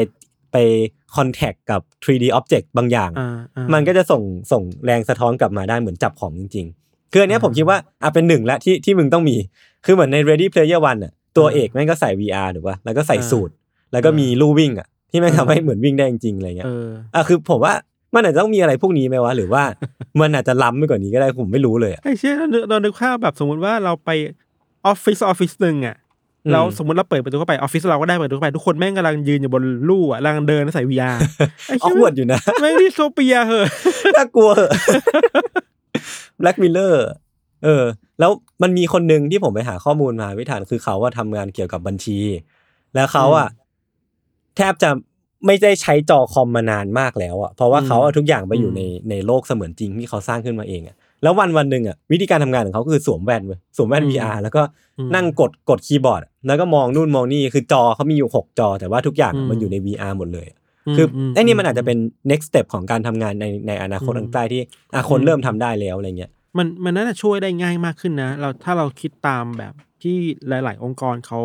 [0.54, 0.58] ไป
[1.16, 3.10] คอนแทคกับ 3D object บางอย่าง
[3.72, 9.36] มันก็จะส่งส่งแรงสะท้อนกลับมาได้เหมือนจับของจริง ๆ คืออันนี้ผมคิดว่าอะเป็นหนึ่งและที่ที่มึงต้องมี
[9.84, 13.50] คือเหมือนใน Ready Player One อะตัวเอกแม่งก็ใส่ VR ถูกป่ะแล้วก็ใส่สูท
[13.92, 16.70] แล้วก็มีลู่วิ่งอะที่แม่งทำให้เหมือนวิ่งได้จริงๆอะไรเงี้ย
[17.14, 17.74] อะคือผมว่า
[18.14, 19.62] มันอาจจะต้องมีอะไรพวกนี้ไหมวะหรือว่า
[20.20, 24.10] มันอาจจะล้ำไปกว่านี้ก็ได้ผมไม่รู้เลยไอ้เชี่ยเราเรานึกภาพแบบสมมติว่าเราไป
[24.86, 25.96] ออฟฟิศออฟฟิศหนึ่งอะ
[26.52, 31.16] แล้วสมมติเราเปิดประตูเข้าไปออฟฟิศเราก็ได้เปิดประตูเข้าไปทุกคนแม่งกำลังยืนอยู่บนลู่อะกำลังเดินใส่ VR
[31.68, 33.66] ไอ้ออเชี่กยวดอยู่นะแม่ง dystopia เหอะ
[34.16, 34.72] น่ากลัวเหอะ
[36.40, 36.96] Black Mirror
[37.64, 37.84] เออ
[38.20, 38.30] แล้ว
[38.62, 42.18] มันมีคนหนึ่งที่ผมไปหาข้อมูลมาวิธานคือเขาว่าทำงานเกี่ยวกับบัญชี
[42.94, 43.48] แล้วเขาอะ
[44.56, 44.90] แทบจะ
[45.46, 54.62] ไม่ได้ใช้จอคอมมานานมากแล้วอะเพราะว่าเขาเอาทุกอย่างไปอยู่ในในโลกเสมือนจริงที่เขาสร้างขึ้นมาเองอะ แล้ววันวันหนึ่งอะวิธีการทำงานของเขาคือสวมแว่นเว้ยสวมแว่น VR แล้วก็
[55.14, 60.58] นั่งกดกดคีย์บอร์ดอะแล้วก็มองนู่นมองนี่คือจอเขามีอยู่หกจอ แต่ว่าทุกอย่างอะมันอยู่ใน VR หมดเลยอะ
[60.96, 61.98] คืออไอ้นี่มันอาจจะเป็น
[62.30, 64.62] next step ของการทำงานในในอนาคตอืมอันใกล้ที่
[64.94, 70.16] อะคนเริ่มทำได้แล้วอะไรเงี้ยมันมันน่าจะช่วยได้ง่ายมากขึ้นนะ เราถ้าเราคิดตามแบบที่
[70.48, 71.40] หลาย ๆ องค์กรเขา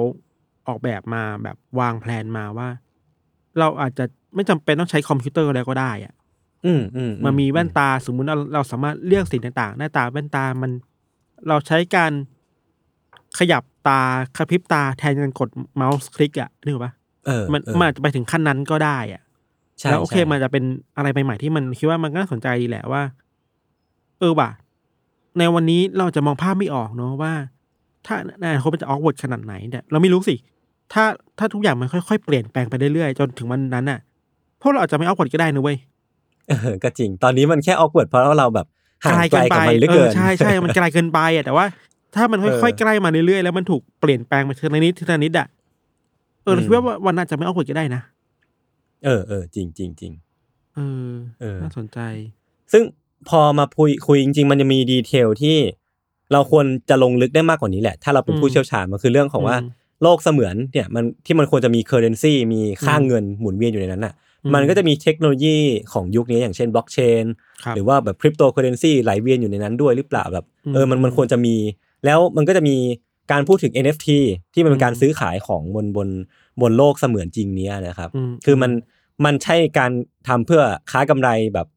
[0.68, 2.70] ออกแบบมาแบบวางแผนมาว่า
[3.60, 6.14] เราอาจจะไม่จำเป็นต้องใช้คอมพิวเตอร์แล้วก็ได้อะ
[6.66, 10.72] อืมอืมมันมีแว่นตาสมมุติเราเราสามารถเลือกสิ่งต่างๆ หน้าตาแว่นตามัน
[11.48, 12.12] เราใช้การ
[13.40, 14.02] ขยับตา
[14.38, 16.94] กระพริบตาแทนการกดเมาส์คลิกอะนึกออกปะ
[17.26, 19.22] เออมันเออมันอาจจะไปถึงขั้นนั้นก็ได้อะ
[19.80, 20.64] ใช่แล้วโอเคใช่มันจะเป็น
[20.98, 23.02] อะไรใหม่ๆที่มันคิดว่ามันก็น่าสนใจดีแหละว่า
[24.20, 24.50] เออว่ะ
[25.38, 27.34] ในวันนี้เราจะมองภาพไม่ออกเนอะว่า
[28.06, 30.36] ถ้าในอนาคตมันจะออกวดขนาดไหนเนี่ยเราไม่รู้สิ
[30.94, 31.04] ถ้า
[31.40, 34.00] ถ้าทุกอย่างมันค่อยๆเปลี่ยนแปลงไปเรื่อยๆจนถึงวันนั้นน่ะ
[34.62, 35.78] พวกเราอาจจะไม่ออกวดก็ได้นะเว้ย
[36.50, 38.68] เออก็จริง ตอนนี้มันแค่ออกเวิร์ดเพราะว่าเราแบบ
[39.06, 41.66] ห่างไกลกับมันเหลือเอเกิอนใช่ใช่มันไกลเกินไปอะแต่ว่า
[42.16, 45.48] ถ้ามันค่อยๆใกล้มาเรื่อยๆแล้วมันถูกเปลี่ยนแปลงไปทีละนิดทีละนิดอะ
[46.44, 48.02] เออเราคิดว่าวันนั้นอาจจะไม่ออกวดก็ได้นะ
[49.06, 50.14] เออเออจริงจริงจริง
[50.76, 50.80] เอ
[51.12, 52.00] อเออน่าสนใจ
[52.72, 52.84] ซึ่ง
[53.30, 55.58] พอมาคุยคุยจริง ๆ มันจะมี detail ที่
[56.34, 59.66] เราควรจะลงลึกได้มากกว่านี้แหละ ถ้าเราเป็นผู้อืมเชี่ยวชาญมันคือเรื่องของว่าอืม
[60.04, 65.58] โลกเสมือนเนี่ยมันที่มันควรจะมี currency มีค่าอืมเงินหมุนเวียนอยู่ในนั้นอะอื มมันก็จะมีเทคโนโลยี
[65.94, 67.24] ของยุคนี้อย่างเช่นบล็อกเชน
[67.64, 71.56] ครับหรือว่าแบบคริปโตเคอเรนซีไหลเวียนอยู่ในนั้นด้วยหรือเปล่าแบบอืมเออมันมันควรจะมี
[72.06, 72.76] แล้วมันก็จะมี
[73.32, 74.08] การพูดถึง NFT
[74.54, 76.10] ที่มันเป็นการอืมซื้อขายของบนบน
[76.62, 78.72] บนโลกเสมือนจริงเนี้ยนะครับอืมคือมัน
[79.26, 79.92] มันใช่การ
[80.28, 81.68] ทำเพื่อค้ากำไรแบบ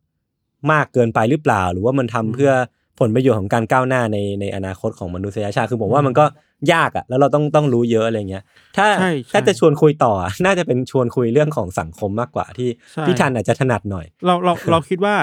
[0.73, 2.53] มากเกินไปหรือเปล่า หรือว่ามันทำเพื่อ
[3.01, 6.25] ผลประโยชน์ของการก้าวหน้าในในอนาคตของมนุษยชาติคือผมว่ามันก็
[6.73, 8.45] ยากอะแล้วเราต้องต้องรู้เยอะอะไรเงี้ย
[8.77, 10.13] ถ้าใช่ใช่ถ้าจะชวนคุยต่อ
[10.45, 15.15] น่าจะเป็นชวนคุยเรื่องของสังคมมากกว่าที่ใช่พี่ทันอาจจะถนัดหน่อย เราเราเราคิดว่า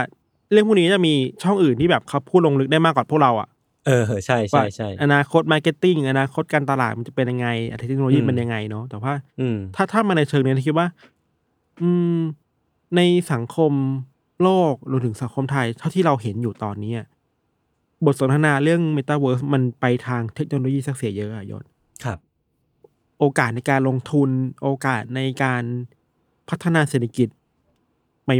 [0.51, 3.47] เรื่องพวกนี้จะมีช่องอื่นที่แบบเขาพูดลงลึกได้มากกว่าพวกเราอะ
[3.87, 7.47] เออใช่ใช่ว่าใช่อนาคต marketing อนาคตการตลาดมันจะเป็นยังไง
[7.79, 10.87] เทคโนโลยีอืมมันยังไงเนาะแต่ว่าอืมถ้าถ้ามาในเชิงนี้คิดว่า
[11.81, 12.19] อืม
[12.95, 13.71] ในสังคม
[14.43, 17.07] โลกรวมถึงสังคมไทย เท่าที่เราเห็นอยู่ตอนนี้อะ
[18.05, 21.63] บทสนทนาเรื่อง Metaverse มันไปทางเทคโนโลยีสักเสียเยอะอะยศ
[22.03, 22.19] ครับ
[23.19, 24.29] โอกาสในการลงทุน
[24.63, 25.63] โอกาสในการ
[26.49, 27.27] พัฒนาเศรษฐกิจ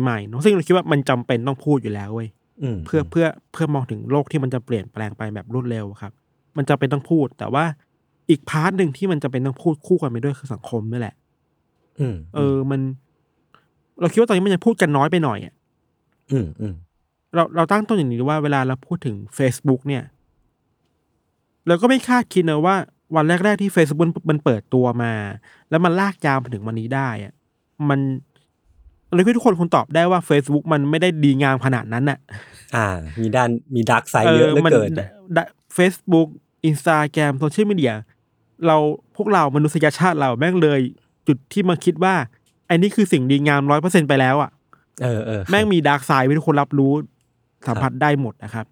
[0.02, 2.30] ใหม่ๆเนอะซึ่งเราคิดว่ามันจำเป็นต้องพูดอยู่แล้วเว้ย
[2.64, 6.12] อืมเพื่อเพื่อเพื่อมองถึงโลกที่มันจะเปลี่ยนแปลงไปแบบรวดเร็วครับ
[6.58, 7.66] มันจำเป็นต้องพูด แต่ว่า
[8.30, 11.16] อีก part หนึ่งที่มันจำเป็นต้องพูดคู่กันไปด้วยคือสังคมนี่แหละ
[12.00, 12.82] อืมเออมัน
[14.00, 15.54] เราคิดว่าตอนนี้มันยังพูดกันน้อยไปหน่อยอะ
[16.32, 16.74] อืมอืม
[17.36, 20.04] เราเราตั้งต้นอย่างนี้ว่าเวลาเราพูดถึง Facebook เนี่ย
[21.68, 22.76] เราก็ไม่คาดคิดนะว่า
[23.16, 25.14] วันแรก ๆที่ Facebook มันมันเปิดตัวมา
[25.70, 27.34] แล้วมันลากยาวมาถึงวันนี้ได้อะ
[27.90, 28.00] มัน
[29.14, 32.20] เราคิดว่าทุกคนคงตอบได้ว่า Facebook มันไม่ได้ดีงามขนาดนั้นน่ะ
[32.76, 32.88] อ่า
[33.20, 34.92] มีด้านมี dark side เยอะเหลือมันเกิน
[35.76, 36.28] เฟซบุ๊ก
[36.66, 37.94] อินสตาแกรมโซเชียลมีเดีย
[38.68, 38.78] เรา
[39.16, 40.80] พวกเรามนุษยชาติเราแม่งเลย
[41.28, 42.14] จุดที่มาคิดว่า
[42.68, 44.52] ไอ้นี่คือสิ่งดีงามร้อยเปอร์เซ็นไปแล้วอะ
[45.04, 46.94] เออเออแม่งมี dark side เว้ยทุกคนรับรู้
[47.68, 48.66] สัมผัสได้หมดนะครับ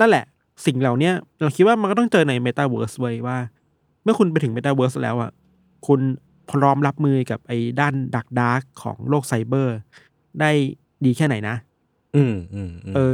[0.00, 0.24] นั่นแหละ
[0.66, 3.38] สิ่งเหล่าเนี้ยเราคิดว่ามันก็ต้องเจอในเมตาเวิร์สเว้ยว่า
[4.02, 5.30] เมื่อคุณไปถึงเมตาเวิร์สแล้วอะ
[5.86, 6.00] คุณ
[6.50, 9.76] พร้อมรับมือกับไอ้ด้าน dark dark ของโลกไซเบอร์
[10.40, 10.50] ได้
[11.04, 11.56] ดีแค่ไหนนะ
[12.16, 13.12] อืมอืมเออ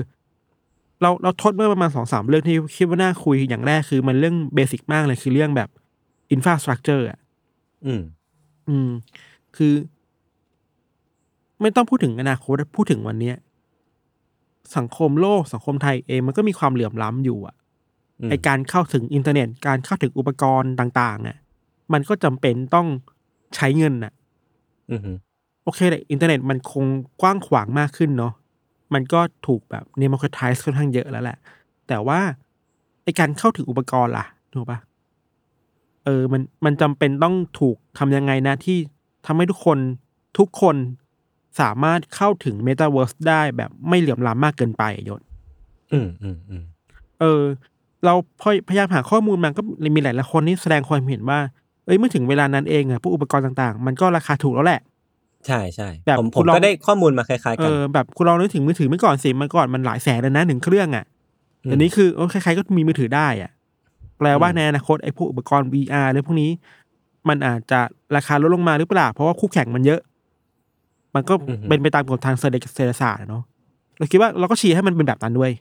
[1.03, 5.69] เราเราทดเมื่อประมาณสองสามเรื่องที่คิดว่าน่าคุยอย่างแรกคือมันเรื่อง basic มากเลยคือเรื่องแบบ
[6.31, 7.19] อินฟ a าสตรักเจอร์อะ
[7.87, 8.03] อืม
[8.69, 8.91] อืม
[9.57, 9.73] คือ
[11.61, 13.37] ไม่ต้องพูดถึงอนาคตพูดถึงวันเนี้ย
[14.77, 17.57] สังคมโลกสังคมไทยเองมันก็มีความเหลื่อมล้ำอยู่อะ
[18.21, 21.37] อืมไอการเข้าถึงอินเทอร์เน็ต การเข้าถึงอุปกรณ์ต่างๆอะ
[21.93, 22.87] มันก็จำเป็นต้อง
[23.55, 24.13] ใช้เงินอะ
[24.91, 25.01] อืม
[25.65, 26.85] โอเคแหละอินเทอร์เน็ตมันคง
[27.21, 28.33] กว้างขวางมากขึ้นเนาะ
[28.95, 31.39] มันก็ถูกแบบเนม o ค r a ไทส์ค่อนข้างเยอะแล้วแหละ
[31.89, 32.21] แต่ว่า
[33.05, 34.79] ไอการเข้าถึงอุปกรณ์ล่ะถูกปะ
[36.05, 38.79] เออมันมันจำเป็นต้องถูกทำยังไงนะที่
[39.27, 39.79] ทำให้ทุกคน
[40.39, 40.77] ทุกคน
[41.61, 45.21] สามารถเข้าถึง Metaverse ได้แบบไม่เหลื่อมล้ำมากเกินไปอะยศ
[45.93, 46.63] อืมอืมอืม
[47.21, 47.43] เออ
[48.05, 49.63] เราพยพยายามหาข้อมูลมันก็
[49.95, 51.39] มีหลายๆคนที่แสดงความเห็นว่า
[51.85, 54.81] เอ้ยเมื่อถึงเวลานั้นเองอะพวกอุปกรณ์ต่างๆ มันก็ราคาถูกแล้วแหละ
[55.47, 61.05] ใช่ใช่แบบผมผคุมณลองก็ได้ข้อมูลมาคล้ายๆเอกันอแบบคุณลองนึกถึงมือถือเมื่อก่อนสิเมื่อก่อนมันหลายแสนเลยนะหนึ่งเครื่องอะ่ะ
[61.65, 63.51] อืมเดี๋ยวนี้คือโอ้ใครๆก็มีมือถือได้อะ่ะ
[64.19, 66.51] แปลว่าอืมในอนาคตไอ้พวกอุปกรณ์ VR หรือพวกนี้
[67.29, 67.81] มันอาจจะ
[68.17, 70.01] ราคาลดลงมาหรือเปล่า เพราะว่าคู่แข่งมันเยอะ
[71.19, 71.35] มันก็
[71.69, 73.43] เป็นไปตามกฎทางเศรษฐเศรษฐศาสตร์อะเนาะ
[73.99, 75.53] เราคิดว่าเราก็เชียร์ให้มันเป็นแบบนั้นด้วย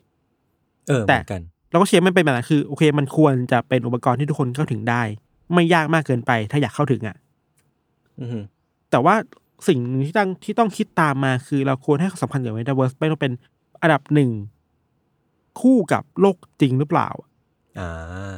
[0.88, 1.42] เออเหแต่มือนกัน
[1.72, 5.02] เราก็เชียร์มันเป็นแบบนั้นคือโอเค มันควรจะเป็นอุปกรณ์ที่ทุกคนเข้าถึงได้
[5.54, 7.16] ไม่ยากมากเกินไป ถ้าอยากเข้าถึงอะ
[8.20, 8.38] อืม
[8.92, 9.16] แต่ว่า
[9.68, 13.32] สิ่งที่ต้องที่ต้องคิดตามมาคือเราควรให้ความสำคัญกับ Metaverse ไม่ต้องเป็น
[13.82, 14.30] อันดับหนึ่ง
[15.62, 17.10] คู่กับโลกจริงหรือเปล่า
[17.80, 18.34] อ่า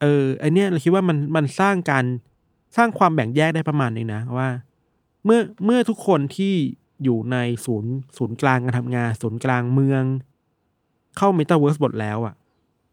[0.00, 2.04] เออไอเนี้ยเราคิดว่ามันมันสร้างการ
[2.76, 4.48] สร้างความแบ่งแยกได้ประมาณนึงนะว่า
[5.24, 6.54] เมื่อเมื่อทุกคนที่
[7.04, 10.04] อยู่ในศูนย์ศูนย์กลางการทำงาน ศูนย์กลางเมือง
[11.16, 12.34] เข้า Metaverse หมดแล้วอะ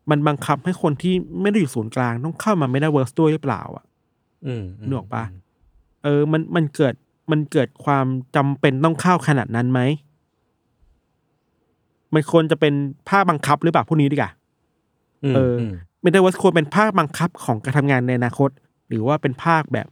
[0.09, 3.85] มันบังคับให้คนที่ไม่ได้อยู่ศูนย์กลางต้องเข้ามา Metaverse ด้วยหรือเปล่าอะ
[4.45, 5.23] อืมนึกออกปะ
[6.03, 6.93] เออ มันมันเกิด
[7.31, 9.81] มันเกิดความจำเป็นต้องเข้าขนาดนั้นไหม
[12.13, 12.73] มันควรจะเป็น
[13.09, 14.31] ภาคบังคับหรือเปล่าพวกนี้ดีกว่า
[15.23, 18.49] อืมเอออืมเมตาเวิร์สควรเป็นภาคบังคับของการทำงานในอนาคต
[18.87, 19.87] หรือว่าเป็นภาคแบบ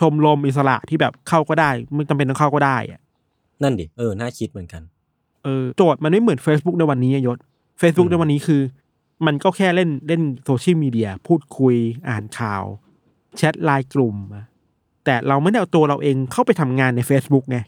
[0.00, 3.00] ชมรมอิสระที่แบบเข้าก็ได้ ไม่จำเป็นต้องเข้าก็ได้อะ
[3.62, 4.82] นั่นดิเออน่าคิดเหมือนกัน
[5.44, 7.38] เออโจทย์มันไม่เหมือน Facebook ในวันนี้อะยศ
[7.80, 8.62] Facebook อืมในวันนี้คือ
[9.26, 11.76] มันก็แค่เล่นเล่นโซเชียลมีเดียพูดคุย
[12.08, 12.62] อ่านข่าว
[13.36, 14.44] แชทไลน์กลุ่มอะ
[15.04, 17.58] แต่เราไม่ได้เอาตัวเราเองเข้าไปทำงานใน Facebook ไง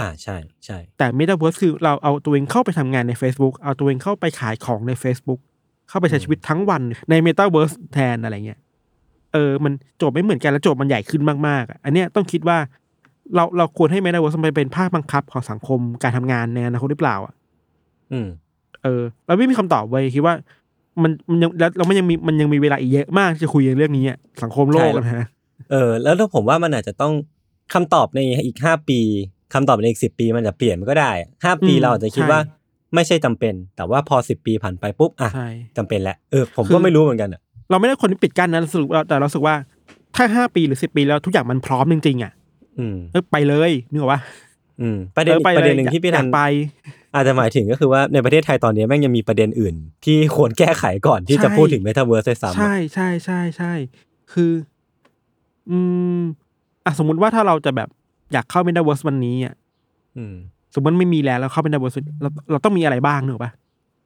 [0.00, 5.40] อ่าใช่ใช่แต่ Metaverse คือเราเอาตัวเองเข้าไปทำงานใน Facebook เอาตัวเองเข้าไปขายของใน Facebook
[5.88, 8.60] เข้าไปใช้ชีวิตทั้งวันใน Metaverse แทนอะไรเงี้ย
[9.32, 12.58] เออมันโจทย์ไม่เหมือนกันแล้วโจทย์มันใหญ่ขึ้นมากๆอะอันเนี้ยต้องคิดว่า
[13.34, 17.34] เราเราควรให้ Metaverse มันเป็นภาคบังคับของสังคมการทำงานในอนาคตหรือเปล่าอะ
[18.12, 18.28] อืม
[18.82, 20.34] เออ เราไม่มีคำตอบไว้ยคิดว่า
[21.02, 25.26] มันมันยังแล้วเรามันยังมีมันยังมีเวลาอีกเยอะมากที่จะคุยเรื่องนี้อะสังคมโลกอะนะ
[25.70, 27.12] เออ แล้วถ้าผมว่ามันอาจจะต้อง
[27.74, 29.00] คำตอบในอีกห้าปี
[29.54, 31.10] คำตอบในอีกสิบปีมันจะเปลี่ยนมันก็ได้
[31.44, 32.40] ห้าปีอืมเราอาจจะคิดใช่ว่า
[32.94, 39.54] ไม่ใช่จำเป็น แต่ว่าพอสิบปีผ่านไปปุ๊บอะใช่จำเป็นแล้วเออผมคืก็อไม่รู้เหมือนกันอะ เราไม่ได้คนที่ปิดกั้นนะรู้สึกว่าแต่เรารู้สึกว่า
[40.16, 42.32] ถ้าห้าปีหรือสิบปีแล้วทุกอย่างมันพร้อมจริงๆอะ
[42.78, 44.20] อืมเออไปเลยนึกออกปะ
[44.80, 46.40] อืมประเด็นอออีกไปประเด็นลยหนึ่งที่พี่อทัยานกไป
[47.14, 53.72] อาจจะหมายถึงก็คือว่าในประเทศไทยตอนนี้แม่งยังมีประเด็นอื่น ที่ควรแก้ไขก่อนที่จะใช่พูดถึงเมตาเวิร์สด้วยซ้ำอะใช่ใช่ใช่ใช่
[54.32, 54.52] คือ
[55.70, 55.78] อื
[56.18, 56.20] ม
[56.84, 57.88] อะสมมุติว่าถ้าเราจะแบบ
[58.32, 59.54] อยากเข้า Metaverse วันนี้อะ
[60.16, 60.34] อืม
[60.74, 63.52] สมมติไม่มีแล้วเราเข้า Metaverse เราเราต้องมีอะไรบ้างนึกออกปะ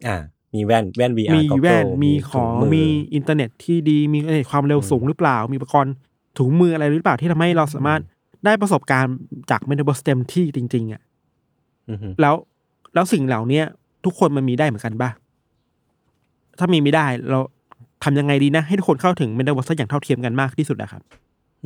[0.07, 0.17] อ่า
[0.55, 2.85] มีแว่นแว่น VR มี Goggle แว่นมีของถุมี
[3.15, 5.95] อินเทอร์เน็ตที่ดีมีเอ่อความเร็วสูงหรือเปล่า มีอุปกรณ์
[6.39, 8.01] ถุงมืออะไรหรือเปล่าที่ทำให้เราสามารถ
[8.45, 9.17] ได้ประสบการณ์
[9.51, 11.03] จาก Metaverse เต็มที่จริง ๆอะ
[11.91, 12.35] อือฮึแล้ว
[12.95, 13.65] แล้วสิ่งเหล่าเนี้ย
[14.05, 15.11] ทุกคนมันมีได้เหมือนกันปะ
[16.59, 17.39] ถ้ามีไม่ได้ เรา
[18.05, 21.03] ทำยังไงดีนะ ให้ทุกคนเข้าถึงเมตาเวิร์สอย่างเท่าเทียมกันมากที่สุดอะครับ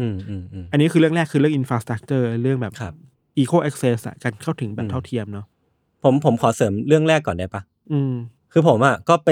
[0.00, 2.94] อืมอืมอืมอันนี้คือเรื่องแรกคือเรื่อง infrastructure เรื่องแบบครับ
[3.38, 5.46] equal access อะการเข้าถึงแบบอืบมเท่าเทียมเนาะ
[6.04, 8.12] ผมผมขอเสริมเรื่องแรกก่อนได้ปะอืม
[8.52, 9.30] คือผมอะก็ไป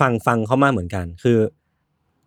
[0.00, 1.38] ฟังฟังเขามาเหมือนกัน คือ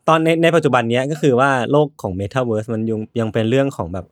[0.08, 4.06] ตอนในในปัจจุบันเนี้ยก็คือว่าโลกของ Metaverse มันยังยังเป็นเรื่องของแบบ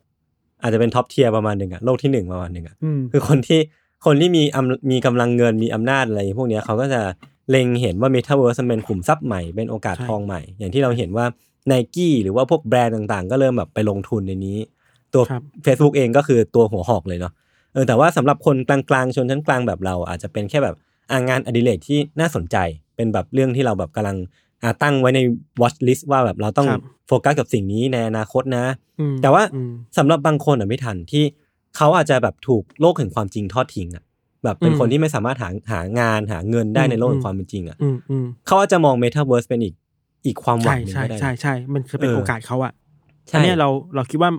[0.62, 3.60] อาจจะเป็น top tier ประมาณหนึ่งอะโลกที่หนึ่งประมาณหนึ่งอะอืมคือคนที่
[4.06, 7.00] คนที่มีอำมีกำลังเงินมีอำนาจอะไรพวกเนี้ยเขาก็จะ
[7.50, 11.26] เล็งเห็นว่า Metaverse มันเป็นขุมทรัพย์ใหม่เป็นโอกาสใช่ทองใหม่ อย่างที่เราเห็นว่า
[11.70, 14.58] n i กี้หรือว่าพวกแบรนด์ต่างๆ ก็เริ่มแบบไปลงทุนในนี้
[15.14, 17.32] ตัวครับ Facebook เองก็คือตัวหัวหอกเลยเนาะ
[17.72, 20.87] เออแต่ว่าสำหรับคนกลางๆ ชนชั้นกลางแบบเราอาจจะเป็นแค่แบบอ่า
[21.28, 22.56] งานอดิเรกที่น่าสนใจ
[22.96, 24.16] เป็นแบบเรื่องที่เราแบบกำลัง
[24.62, 25.20] อ่าตั้งไว้ใน
[25.60, 28.64] watch list ว่าแบบเราต้องครับโฟกัสกับสิ่งนี้ในอนาคตนะ
[29.00, 31.24] อืมแต่ว่าอืมสำหรับบางคนอะไม่ทันที่
[31.76, 34.04] เขาอาจจะแบบถูกโลกแห่งความจริงทอดทิ้งอะ
[34.44, 39.74] แบบเป็นอืมคนที่ไม่สามารถหาหางานหาเงินได้อืมในโลกแห่อืงมความเป็นจริงอะอืมอืมเขาอาจจะมอง Metaverse เป็นอีก
[40.26, 42.72] อีกความหวัใช่งหนึ่งใช่ก็ได้ใช่ใช่มันคือเป็นเออโอกาสเขาอะ
[43.28, 44.30] ใช่อันเนี้ยเราเราคิดว่า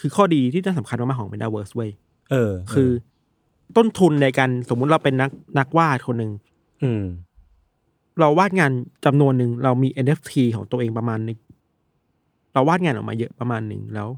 [0.00, 1.90] คือข้อดีที่น่าสำคัญมากๆของเมตาเวิร์สเว้ย
[2.30, 2.90] เออ คือ
[3.76, 6.32] ต้นทุนในการสมมุติเราเป็นนักนักวาดคนหนึ่ง
[6.82, 7.04] อืม
[8.20, 8.72] เราวาดงาน
[9.04, 11.38] จำนวนหนึ่งเรามี NFT ของตัวเองประมาณหนึง
[12.52, 14.08] เราวาดงานออกมาเยอะประมาณหนึ่งแล้ว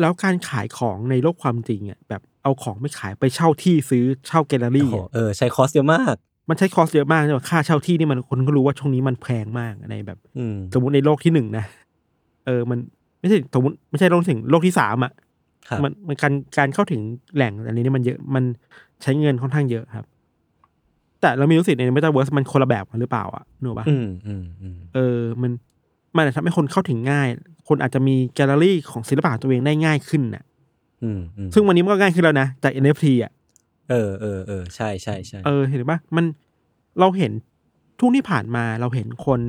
[0.00, 6.14] แล้วการขายของในโลกความจริงอะแบบเอาของไม่ขายไปเช่าที่ซื้อเช่าแกลเลอรี่โอ้โหอะเออใช้ cost เยอะมาก
[6.48, 11.64] มันใช้ cost เยอะมากใช่ไหมค่าเช่าที่นี่มันคนก็รู้ว่าช่วงนี้มันแพงมากในแบบอืมสมมติในโลกที่หนึ่งนะ
[12.46, 12.78] เออ มัน
[13.20, 15.31] ไม่ใช่สมมติไม่ใช่โลกที่ถึงโลกที่สามอะครับ
[15.84, 17.00] มันมันการการเข้าถึง
[17.34, 18.44] แหล่งอันนี้เนี่ยมันเยอะมัน
[19.02, 20.06] ใช้เงินค่อนข้างเยอะครับ
[21.20, 25.50] แต่เรามีรู้สึกในเมตาเวิร์สมันคนละแบบกันหรือเปล่าอะนึกออกปะอืมอืมอืมเออ มัน
[26.16, 27.28] มันอาจจะทำให้คนเข้าถึงง่าย
[27.68, 30.44] คนอาจจะมีแกลเลอรี่ของศิลปะของตัวเองได้ง่ายขึ้นน่ะ
[31.02, 33.32] อืมอืมซึ่งวันนี้มันก็ง่ายขึ้นแล้วนะจาก NFT อะ
[33.90, 36.24] เออเออเออใช่ใช่ใช่เออเห็นปะมัน
[37.00, 37.32] เราเห็น
[38.00, 39.40] ทุกที่ผ่านมาเราเห็นคน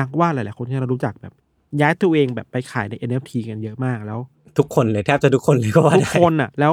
[0.00, 1.34] นักวาดหลายๆคนที่เรารู้จักแบบ
[1.80, 4.20] ย้ายตัวเองแบบไปขายใน NFT กันเยอะมากแล้ว
[4.58, 6.72] ทุกคนเลยแทบจะทุกคนเลยก็ว่าทุกได้คนอะ แล้ว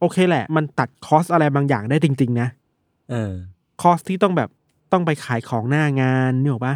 [0.00, 2.48] โอเคแหละ มันตัดคอสอะไรบางอย่างได้จริง ๆ นะ
[3.10, 3.32] เออ
[3.82, 4.48] คอสที่ต้องแบบ
[4.92, 6.74] ต้องไปขายของหน้างานนี่หรอกปะ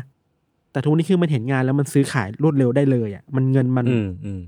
[0.73, 4.41] แต่ทุกนี้คือมันเห็นงานแล้วมันซื้อขายรวดเร็วได้เลยอะมันเงินมันอืมอืม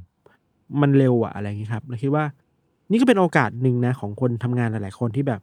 [0.81, 2.25] มันเร็วอะอะไรอย่างนี้ครับเราคิดว่า
[2.91, 5.41] นี่ก็เป็นโอกาสหนึ่งนะ ของคนทำงานหลาย ๆ คนที่แบบ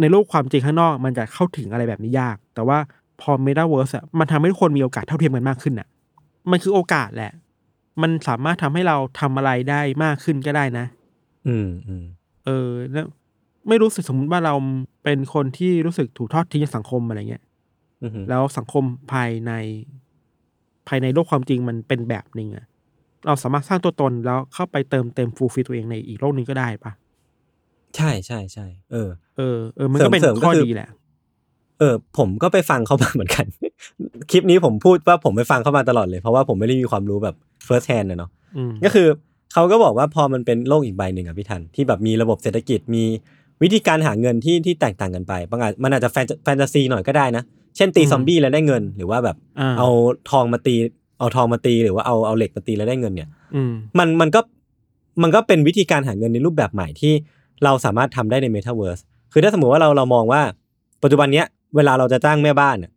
[0.00, 2.78] ในโลกความจริงข้างนอก มันจะเข้าถึงอะไรแบบนี้ยาก แต่ว่า
[3.20, 5.88] พอ Metaverse อะมันทำให้ทุกคนมีโอกาสเท่าเทียมกันมากขึ้นอะ
[6.50, 7.32] มันคือโอกาสแหละ
[8.02, 10.86] มันสามารถทำให้เราทำอะไรได้มากขึ้นก็ได้นะ
[11.48, 12.04] อืมอืม
[12.46, 13.06] เออแล้ว
[13.68, 14.54] ไม่รู้สึกสมมติว่าเรา
[15.04, 17.44] เป็นคนที่รู้สึกถูกทอดทิ้งจากสังคมอะไรเงี้ย
[18.02, 19.52] อืมแล้วสังคมภายใน
[20.88, 22.66] ภายในโลกความจริงมันเป็นแบบหนึ่งอะ
[23.26, 26.92] เราสามารถสร้างตัวตนแล้วเข้าไปเติมเต็มฟูลฟิลตัวเองในอีกโลกหนึงก็ได้ปะ
[27.96, 30.88] ใช่ใช่ใช่เออ เออเออมันก็เป็นเสริมๆก็ข้อคือดีแหละ
[31.78, 33.46] เออผมก็ไปฟังเขามาเหมือนกัน
[34.30, 39.08] คลิปนี้ผมพูดว่าผมไปฟังเขามาตลอดเลย เพราะว่าผมไม่ได้มีความรู้แบบ first hand นะเนาะอืมก็คือ
[39.52, 43.04] เขาก็บอกว่าพอมันเป็นโลกอีกใบหนึ่งอะพี่ทันที่แบบมีระบบเศรษฐกิจมี
[43.62, 47.42] วิธีการหาเงินที่ที่แตกต่างกันไปบางอาจมันอาจจะแฟนแฟนตาซีหน่อยก็ได้นะ
[47.76, 49.88] เช่นตีซอมบี้แล้วได้เงิน หรือว่าแบบาเอา
[50.30, 50.76] ทองมาตี
[51.18, 54.40] เอาทองมาตีหรือว่าเอาเอาเหล็กมาตีแล้วได้เงินเนี่ยอืมมันมันก็
[55.22, 57.12] มันก็เป็นวิธีการหาเงินในรูปแบบใหม่ที่
[57.64, 60.42] เราสามารถทำได้ใน Metaverse คือถ้าสมมติว่าเราเรามองว่า
[61.02, 62.92] ปัจจุบันเนี้ยเวลาเราจะจ้างแม่บ้านเนี่ย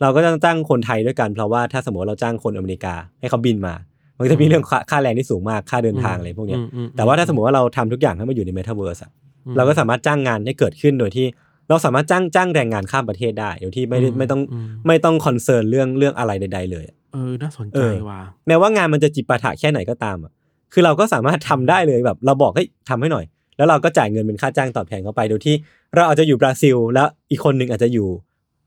[0.00, 3.74] เราก็จะจ้างคนไทยด้วยกันเพราะว่าถ้าสมมติว่าเราจ้างคนอเมริกาให้เขาบินมา
[4.16, 9.10] มันก็จะมีเรื่องค่าค่าแรงที่สูงมากค่าเดินทางอะไรพวกเนี้ยอืมอืมแต่ว่าถ้าสมมติว่าเราทำทุกอย่างให้มันอยู่ใน Metaverse อะ
[9.46, 11.26] อืมเราก็สามารถจ้างงานให้เกิดขึ้นโดยที่
[11.68, 20.32] เราสามารถจ้างจ้างแรงงานข้ามประเทศได้โดยที่ไม่ได้อืมไม่ต้องอืมไม่ต้องคอนเซิร์นเรื่องเรื่องอะไรใด ๆ เลยอะเออน่าสนเอใจอว่ะแม้ว่างานมันจะจิปาถะแค่ไหนก็ตามอะ
[20.72, 23.24] คือเราก็สามารถทำได้เลยแบบ เราบอกให้ทำให้หน่อย
[23.56, 25.54] แล้วเราก็จ่ายเงินเป็นค่าจ้างตอบแทนเขาไปโดยที่
[25.94, 28.08] เราอาจจะอยู่บราซิล แล้วอีกคนหนึ่งอาจจะอยู่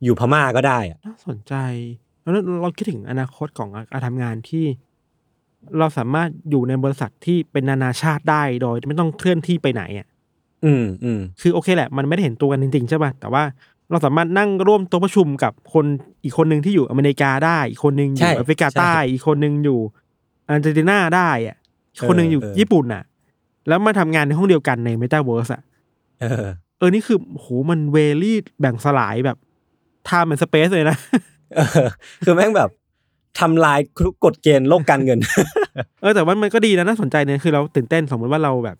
[0.03, 1.53] อยู่พม่าก็ได้อะน่าสนใจ
[2.21, 4.65] แล้วเราคิดถึงอนาคตของการทำงานที่
[5.79, 10.07] เราสามารถอยู่ในบริษัทที่เป็นนานาชาติได้โดย ไม่ต้องเคลื่อนที่ไปไหนอะ
[10.65, 13.43] อืมอืมคือโอเคแหละ มันไม่ได้เห็นตัวกันจริงๆใช่ป่ะแต่ว่า
[13.91, 15.85] เราสามารถนั่งร่วมโต๊ะประชุมกับคน
[16.23, 19.79] อีกคนหนึ่งที่อยู่อเมริกาได้ อีกคนหนึ่งอใช่ยู่แอฟริกาใต้ใช่อีกคนหนึ่งอยู่
[20.47, 21.57] อาร์เจนตินาได้อะ
[21.93, 23.03] อีกคนหนึ่งอยู่เออเออญี่ปุ่นอะ
[23.67, 25.61] แล้วมาทำงานในห้องเดียวกันในเมตาเวิร์สอะ
[26.21, 26.45] เออ
[26.77, 29.37] เออนี่คือโหมัน very แบบสลายแบบ
[30.05, 30.97] time and space เลยนะ
[31.55, 31.87] เออ
[32.25, 32.69] คือแม่งแบบ
[33.39, 33.79] ทำลาย
[34.25, 35.19] กฎเกณฑ์โลกการเงิน
[36.01, 38.77] เออแต่ว่ามันก็ดีนะน่าสนใจเนี่ยคือเราตื่นเต้นสมมติว่าเราแบบ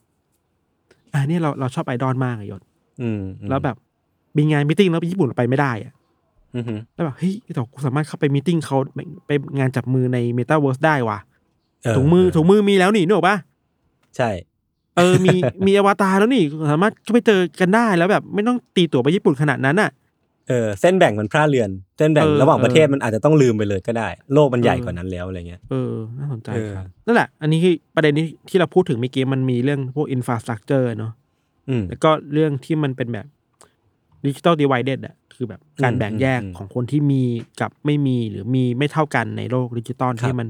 [1.13, 2.62] อ่านี่เราเราชอบไอดอลมากอะยศ
[3.02, 3.76] อืมแล้วแบบ
[4.38, 5.94] มีงาน meeting แล้วไปญี่ปุ่นไปไม่ได้อะ
[6.56, 8.78] อือหือแล้วแบบเฮ้ยแต่กูสามารถเข้าไป meeting เขา
[9.28, 11.20] ไปงานจับมือในเมตาเวิร์สได้ว่ะ
[11.84, 13.38] เออถุงมือถุงมือมีแล้วนี่นึกออกปะ
[14.18, 14.30] ใช่
[14.98, 15.36] เออมี
[15.68, 19.89] มีอวตารแล้วนี่ สามารถเข้าไปเจอกันได้แล้วแบบ ไม่ต้องตีตั๋วไปญี่ปุ่นขนาดนั้นอะ
[20.47, 31.12] เออเส้นแบ่งมันพร่าเลือน เส้นแบ่งเออระหว่างเออประเทศมันอาจจะต้องลืมไปเลยก็ได้ โลกมันใหญ่กว่านั้นแล้วอะไรเงี้ยเออน่าสนใจเออครับนั่นแหละ อันนี้คือประเด็นที่ที่เราพูดถึงเมื่อกี้มันมีเรื่องพวกอินฟ a าสตรักเจอร์เนาะ
[31.69, 33.25] อืมแล้วก็เรื่องที่มันเป็นแบบ
[34.26, 37.21] digital divided อะคือแบบการอืมแบ่งแยกอืมของคนที่มี
[37.62, 40.47] กับไม่มีหรือมีไม่เท่ากันในโลกดิจิตอลครับที่มัน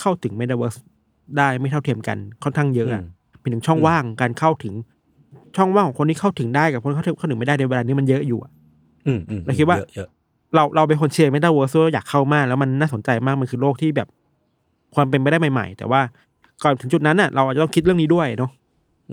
[0.00, 0.76] เข้าถึงเมตาเวิร์ส
[1.36, 4.74] ได้ไม่เท่าเทียมกันค่อนข้างเยอะอะอืมเป็นถึงช่องอืมว่างการเข้าถึง
[5.56, 8.50] ช่องว่างของคนที่เข้าถึงได้กับคนที่เข้าถึงเข้าถึงไม่ได้ในเวลานี้มันเยอะอยู่อะ
[9.08, 10.08] อืมอืมเราคิดว่าเยอะเยอะ
[10.54, 14.08] เราเราเป็นคนเชียร์เมตาเวิร์สอยากเข้ามากแล้วมันน่าสนใจมากมันคือโลกที่แบบ
[14.94, 16.00] ความเป็นไปได้ใหม่ ๆ แต่ว่า
[16.62, 18.50] ก่อนถึงจุดนั้นน่ะ เราอาจจะต้องคิดเรื่องนี้ด้วยเนาะ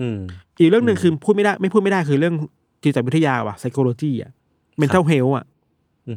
[0.00, 0.18] อืม
[0.58, 2.34] อีกเรื่องหนึ่งอืมคือพูดไม่ได้ ไม่พูดไม่ได้คือเรื่อง
[2.82, 4.30] จิตวิทยาว่ะ psychology อะ
[4.80, 5.46] mental health อะ
[6.08, 6.16] อืม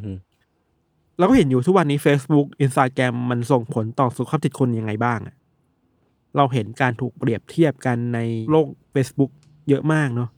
[1.18, 5.36] เราก็เห็นอยู่ทุกวันนี้ Facebook Instagram มันส่งผลต่อสุขภาพจิตคนยังไงบ้างอะ
[6.36, 8.18] เราเห็นการถูกเปรียบเทียบกันใน
[8.50, 9.30] โลก Facebook
[9.68, 10.28] เยอะมากเนาะ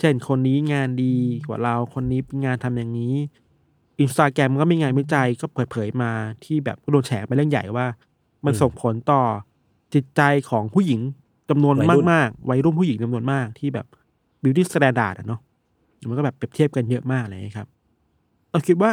[0.00, 1.14] เช่นคนนี้งานดี
[1.48, 3.14] กว่าเราคนนี้งานทำอย่างนี้
[4.00, 6.12] อินสตาแกรมก็มีงานวิจัยก็เปิดเผยมา
[6.44, 7.86] ที่แบบโดนแฉไปเรื่องใหญ่ว่า
[8.44, 9.22] มันส่งผลต่อ
[9.94, 11.00] จิตใจของผู้หญิง
[11.50, 11.74] จำนวน
[12.10, 13.86] มากๆวัยรุ่นผู้หญิงจำนวนมากที่แบบ
[14.42, 15.40] beauty standard อะเนาะ
[16.08, 17.68] มันก็แบบเปรียบเทียบกันเยอะมากเลยครับ
[18.50, 18.90] เราคิดว่า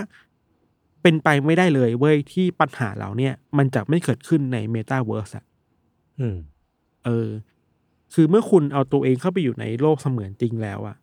[1.02, 5.46] เป็นไปไม่ได้เลยเว้ยที่ปัญหาเหล่าเนี้ยมันจะไม่เกิดขึ้นในเมตาเวิร์สอะ
[6.20, 6.38] อืม
[7.06, 7.28] เออ
[8.14, 10.96] คือเมื่อคุณเอาตัวเองเข้าไปอยู่ในโลกเสมือนจริงแล้วอะ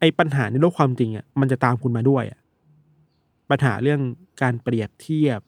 [0.00, 2.40] ไอปัญหาในโลกความจริงอะมันจะตามคุณมาด้วยอะ
[3.50, 4.00] ปัญหาเรื่อง
[4.42, 5.40] การเปรียบเทียบ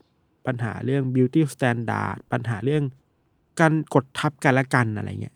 [0.47, 2.83] ปัญหาเรื่อง beauty standard ปัญหาเรื่อง
[3.61, 5.35] การกดทับกันและกันอะไรเงี้ย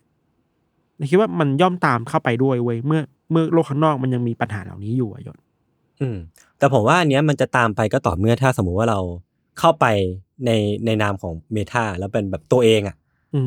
[0.97, 5.39] เราคิดว่ามันย่อมตามเข้าไปด้วยเว้ยเมื่อเมื่อโลกข้างนอกมันยังมีปัญหาเหล่านี้อยู่อะยศ
[6.01, 6.17] อืม
[6.59, 9.01] แต่ผมว่าอันเนี้ยมันจะตามไปก็ต่อเมื่อถ้าสมมุติว่าเรา
[9.59, 9.87] เข้าไป
[10.47, 10.51] ใน
[10.85, 12.97] ในนามของเมตาแล้วเป็นแบบตัวเองอะ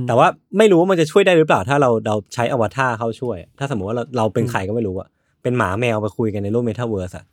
[0.08, 5.08] แต่ว่าไม่รู้ว่ามันจะช่วยได้หรือเปล่า ถ้าเราเราใช้อวตารเข้าช่วย ถ้าสมมติว่าเราเราเป็นอืมใครก็ไม่รู้อะ
[5.44, 7.26] เป็นหมาแมวไปคุยกันในโลกเมตาเวิร์สอะ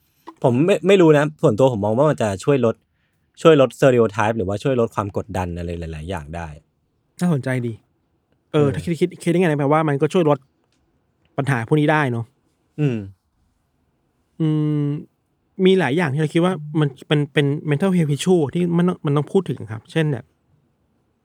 [0.43, 2.75] ผมไม่ไม่รู้นะ ส่วนตัวผมมองว่ามันจะช่วยลด
[3.43, 6.49] ช่วยลดสเตอริโอไทป์หรือว่าช่วยลดความกดดันอะไรหลาย ๆ อย่างได้
[7.21, 7.73] น่าสนใจดี
[8.53, 10.39] เออเออถ้าคิดคิดคิดได้ไงนะแปลว่ามันก็ช่วยลด
[11.37, 12.25] ปัญหาพวกนี้ได้เนาะ
[12.81, 12.97] อืม
[14.41, 14.47] อื
[14.87, 14.89] ม
[15.65, 20.25] มีหลายอย่างที่เราคิดว่ามันเป็นเป็น mental health issue ที่มันต้องมันต้องพูดถึงครับ เช่นแบบ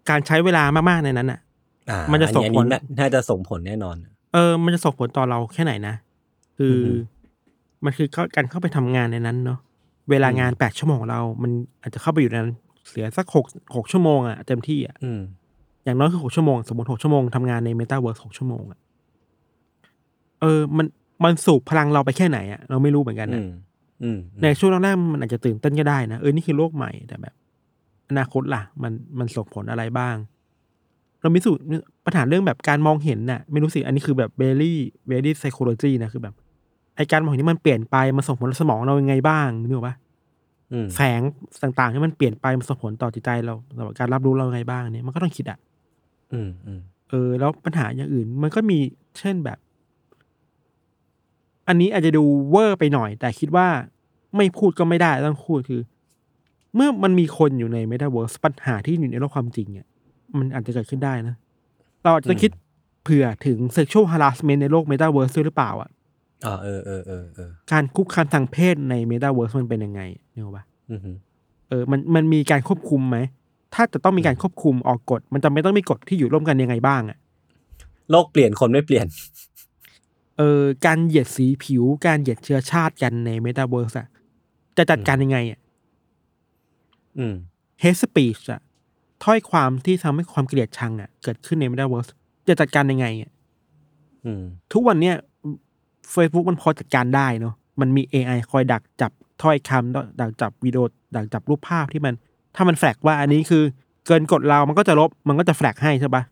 [0.09, 1.39] การใช้เวลามากๆในนั้นอะ
[1.89, 3.95] อ่ามันจะส่งอัผลน่าน่าจะส่งผลแน่นอน
[4.33, 5.95] เออ มันจะส่งผลต่อเราแค่ไหนนะ
[6.57, 6.91] คือออฮึ
[7.83, 9.59] มันคือเข้าการเข้าไปทำงานในนั้นเนาะ
[10.09, 12.55] เวลางานแปดชั่วโมงของเรา มันอาจจะเข้าไปอยู่ในนั้น
[12.89, 15.21] เสียสักหกหกชั่วโมงอะเต็มที่อะอืม
[15.83, 18.79] อย่างน้อยคือหกชั่วโมง สมมติหกชั่วโมงทำงานในเมตาเวิร์สหกชั่วโมงอะ
[20.41, 20.87] เออ มัน
[21.23, 23.49] มันสูบพลังเราไปแค่ไหนอะเราไม่รู้เหมือนกันอืนะม
[24.03, 27.33] อืมในช่วงแรกๆมันอาจจะตื่นเต้นก็ได้นะเออนี่คือโลกใหม่แต่แบบ
[28.13, 30.15] อนาคตล่ะ มันมันส่งผลอะไรบ้าง
[31.21, 31.61] เรามีสูตร
[32.05, 36.33] ปัญหาเรื่องแบบการมองเห็นน่ะไม่รู้สิ อันนี้คือแบบ very very psychology นะคือแบบ
[36.95, 39.95] ไอการมองเห็นที่มันเปลี่ยนไปมันส่งผลต่อสมองเรายังไงบ้างนึกออกปะ
[40.73, 41.21] อืมแสง
[41.63, 45.57] ต่างๆที่มันเปลี่ยนไปมันส่งผลต่อจิตใจเราต่อการรับรู้เรายังไงบ้างเนี่ยมันก็ต้องคิดอะ
[46.33, 48.77] อืมอืมเออ แล้วปัญหาอย่างอื่น มันก็มี
[49.19, 49.57] เช่นแบบ
[51.67, 53.67] อันนี้อาจจะดูเวอร์ไปหน่อย แต่คิดว่า
[54.35, 55.81] ไม่พูดก็ไม่ได้ต้องพูดคือ
[56.75, 59.87] เมื่อมันมีคนอยู่ใน m e t a เวิร์สปัญหาที่อยู่ในโลกความจริงอะ
[60.37, 61.35] มันอาจจะเกิดขึ้นได้นะ
[62.03, 62.51] เราอาจจะต้องคิด
[63.03, 65.89] เผื่อถึง sexual harassment ในโลก m e t a เวิร์สด้วยหรือเปล่าอะ
[66.45, 71.01] อ่าเออเออเออเออการคุกคามทางเพศใน m e t a เวิร์สมันเป็นยังไงเนี่ยปะอืม
[71.69, 73.17] เออมันมันมีการควบคุมไหม
[73.75, 77.17] ถ้าจะต้องมีการควบคุมออกกฎ มันจะไม่ต้องมีกฎที่อยู่ร่วมกันยังไงบ้างอะ่ะ
[78.11, 79.07] โลกเปลี่ยนคนไม่เปลี่ยน
[80.37, 84.07] เออการเหยียดสีผิวการเหยียดเชื้อชาติกันในเมตาเวิร์สอะ
[84.77, 85.62] จะจัดการยังไงอะอืม
[87.81, 88.61] hate speech อะ
[89.23, 92.07] ถ้อยความที่ทำให้ความเกลียดชังอะเกิดขึ้นในเมตาเวิร์ส
[92.47, 93.31] จะจัดการยังไงอะ
[94.25, 95.15] อืมทุกวันเนี้ย
[96.13, 102.13] Facebook มันพอจัดการได้เนาะมันมี AI คอยดักจับถ้อยคำดักจับวิดีโอดักจับรูปภาพที่มัน
[102.55, 103.63] ถ้ามัน flag ว่าอันนี้คือ
[104.05, 106.23] เกินกฎเรามันก็จะลบมันก็จะ flag ให้ใช่ปะ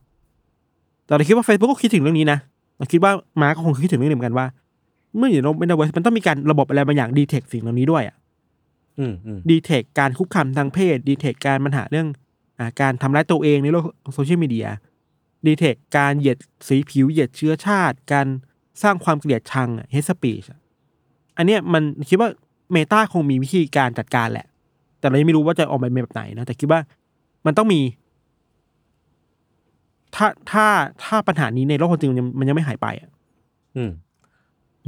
[1.06, 2.40] แต่เราคิดว่า Facebook ก็คิดถึงเรื่องนี้นะ
[2.78, 4.46] เราคิดว่ามาร์กก็คงคิดถึงเรื่องนี้เหมือนกันว่า
[5.18, 8.21] เมื่ออยู่ในเมตาเวิร์สมันต้องมีการระบบอะไรบางอย่าง detect สิ่งเหล่านี้ด้วยอะอืมอืม
[9.52, 12.08] detect การคุกคามทางเพศ detect การปัญหาเรื่อง
[12.60, 14.68] อาการทำร้ายตัวเองในโลกโซเชียลมีเดีย
[15.48, 16.38] detect การเหยียด
[16.68, 18.28] สีผิวเหยียดเชื้อชาติ การ
[18.84, 20.44] สร้างความเกลียดชัง hate speech
[21.38, 22.30] อันเนี้ยมันคิดว่า
[22.72, 24.48] เมตาคงมีวิธีการจัดการแหละ
[25.00, 26.80] แต่เรายังไม่รู้ว่าจะออกมาเป็นแบบไหนนะ แต่คิดว่า
[27.46, 27.82] มันต้องมี
[30.16, 30.66] ถ้าถ้า
[31.04, 33.10] ถ้าปัญหานี้ในโลกความจริงมันยังมันยังไม่หายไปอะ
[33.76, 33.92] อืม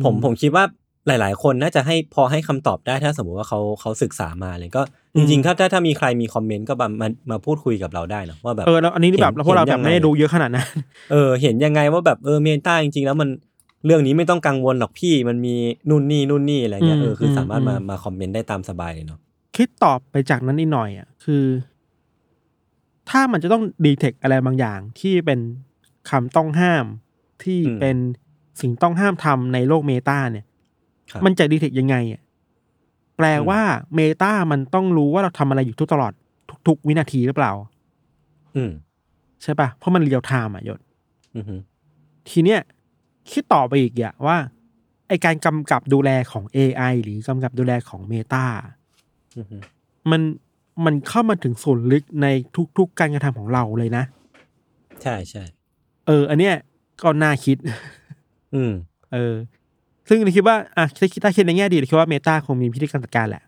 [0.04, 0.64] ผมอืมผมคิดว่า
[1.08, 4.84] หลาย ๆ คนน่าจะให้พอให้คำตอบได้ถ้าสมมุติว่าเขาเขาศึกษามาเลยก็
[5.16, 10.68] จริงๆถ้าถ้าถ้ามีใครมีคอมเมนต์ก็มามามาพูดคุยกับเราได้นะว่าแบบเออแล้วอันนี้นี่แบบเห็นพวกเราเห็นแบยับงไงไม่ได้ดูเยอะขนาดนั้น
[11.12, 13.30] เออเห็นยังไงว่าแบบเออเมตาจริง ๆ แล้วมัน
[13.86, 15.56] เรื่องนี้ไม่ต้องกังวลหรอกพี่มันมี
[15.90, 19.20] นู่นนี่นู่นนี่อะไรเงี้ยอืมเออคืออมสามารถมาอืมมาคอมเมนต์ได้ตามสบายเลยเนาะ
[19.56, 21.46] คิดตอบไปจากนั้นนิดหน่อยอะคือ
[23.10, 25.40] ถ้ามันจะต้องดีเทคอะไรบางอย่างที่เป็น
[26.10, 26.86] คำต้องห้าม
[27.44, 27.98] ที่เป็น
[28.62, 30.53] สิ่งต้องห้ามทำในโลกเมตาเนี่ยครับ
[31.26, 32.22] มันจะดีเทคยังไงอะ
[33.18, 33.62] แปลว่า
[33.96, 36.14] เมตามันต้องรู้ว่าเราทำอะไรอยู่ทุกตลอด
[36.68, 37.52] ทุกๆวินาทีหรือเปล่า
[38.56, 38.72] อืม
[39.44, 40.80] ใช่ปะเพราะมันเรียลไทม์อะยศ
[41.36, 41.56] อือฮึ
[42.30, 42.60] ทีเนี้ย
[43.32, 44.38] คิดต่อไปอีกอย่างว่า
[45.08, 48.46] ไอการกำกับดูแลของ AI หรือกำกับดูแลของ Meta
[49.38, 49.58] อือฮึ
[50.12, 50.22] มัน
[50.86, 52.28] มันเข้ามาถึงส่วนลึกใน
[52.78, 54.04] ทุก ๆ การกระทำของเราเลยนะ
[55.02, 55.44] ใช่ใช่
[56.08, 56.56] เออ อันเนี้ย
[57.04, 57.58] ก็น่าคิด
[58.56, 58.72] อืม
[59.14, 59.34] เออ
[60.10, 63.44] ซึ่งเราคิดว่าอะถ้าคิดถ้าคิดในแง่ดีเราคิดว่า Meta คงมีพิธีการจัดการแหละ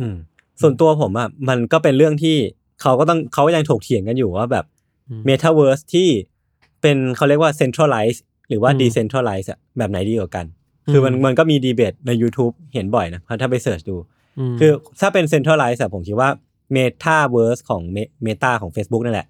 [0.00, 0.16] อืม
[0.60, 2.36] ส่วนตัวผมอะมันก็เป็นเรื่องที่
[2.82, 4.64] เขาก็ต้องเขายังถกเถียงกันอยู่ว่าแบบ
[5.08, 6.08] อืม Metaverse ที่
[6.82, 8.18] เป็นเขาเรียกว่า centralize
[8.48, 10.46] หรือว่าอืม decentralize อะแบบไหนดีกว่ากัน
[10.90, 14.70] คือมันอืมมันก็มีดีเบตใน YouTube เห็นบ่อยนะถ้าไป search ดูคือ
[15.00, 16.30] ถ้าเป็น centralize อะผมคิดว่า
[16.76, 19.26] Metaverse ของ Me- Meta ของ Facebook นั่นแหละ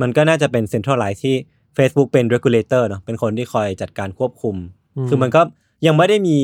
[0.00, 1.36] มันก็น่าจะเป็น centralize ที่
[1.78, 4.56] Facebook เป็น regulator เนาะเป็นคนที่คอยจัดการควบคุม
[5.08, 5.42] คือมันก็
[5.86, 6.36] ยังไม่ได้มี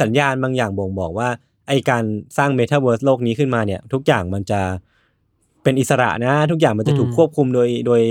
[0.00, 1.28] สัญญาณบางอย่างบ่งบอกว่า
[1.68, 2.04] ไอ้การ
[2.36, 4.60] สร้าง Metaverse โลกนี้ขึ้นมาเนี่ย ทุกอย่างมันจะ
[5.62, 8.02] เป็นอิสระนะ ทุกอย่างมันจะถูกอืมควบคุมโดยโดย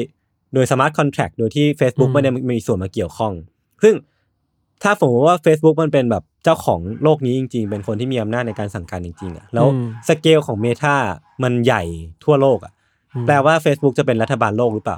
[0.54, 3.34] โดย smart contract โดยที่ Facebook อืมไม่ได้มีส่วนมาเกี่ยวข้อง
[3.84, 3.96] ซึ่ง
[4.84, 10.96] ถ้าสมมติว่า Facebook มันเป็นแบบเจ้าของโลกนี้จริง ๆ เป็นคนที่มีอำนาจในการสั่งการจริงๆอะแล้วอืมสเกลของ Meta
[11.44, 11.84] มันใหญ่
[12.24, 12.74] ทั่วโลกอะ
[13.14, 14.98] อืมแปลว่า Facebook จะเป็นรัฐบาลโลกหรือเปล่า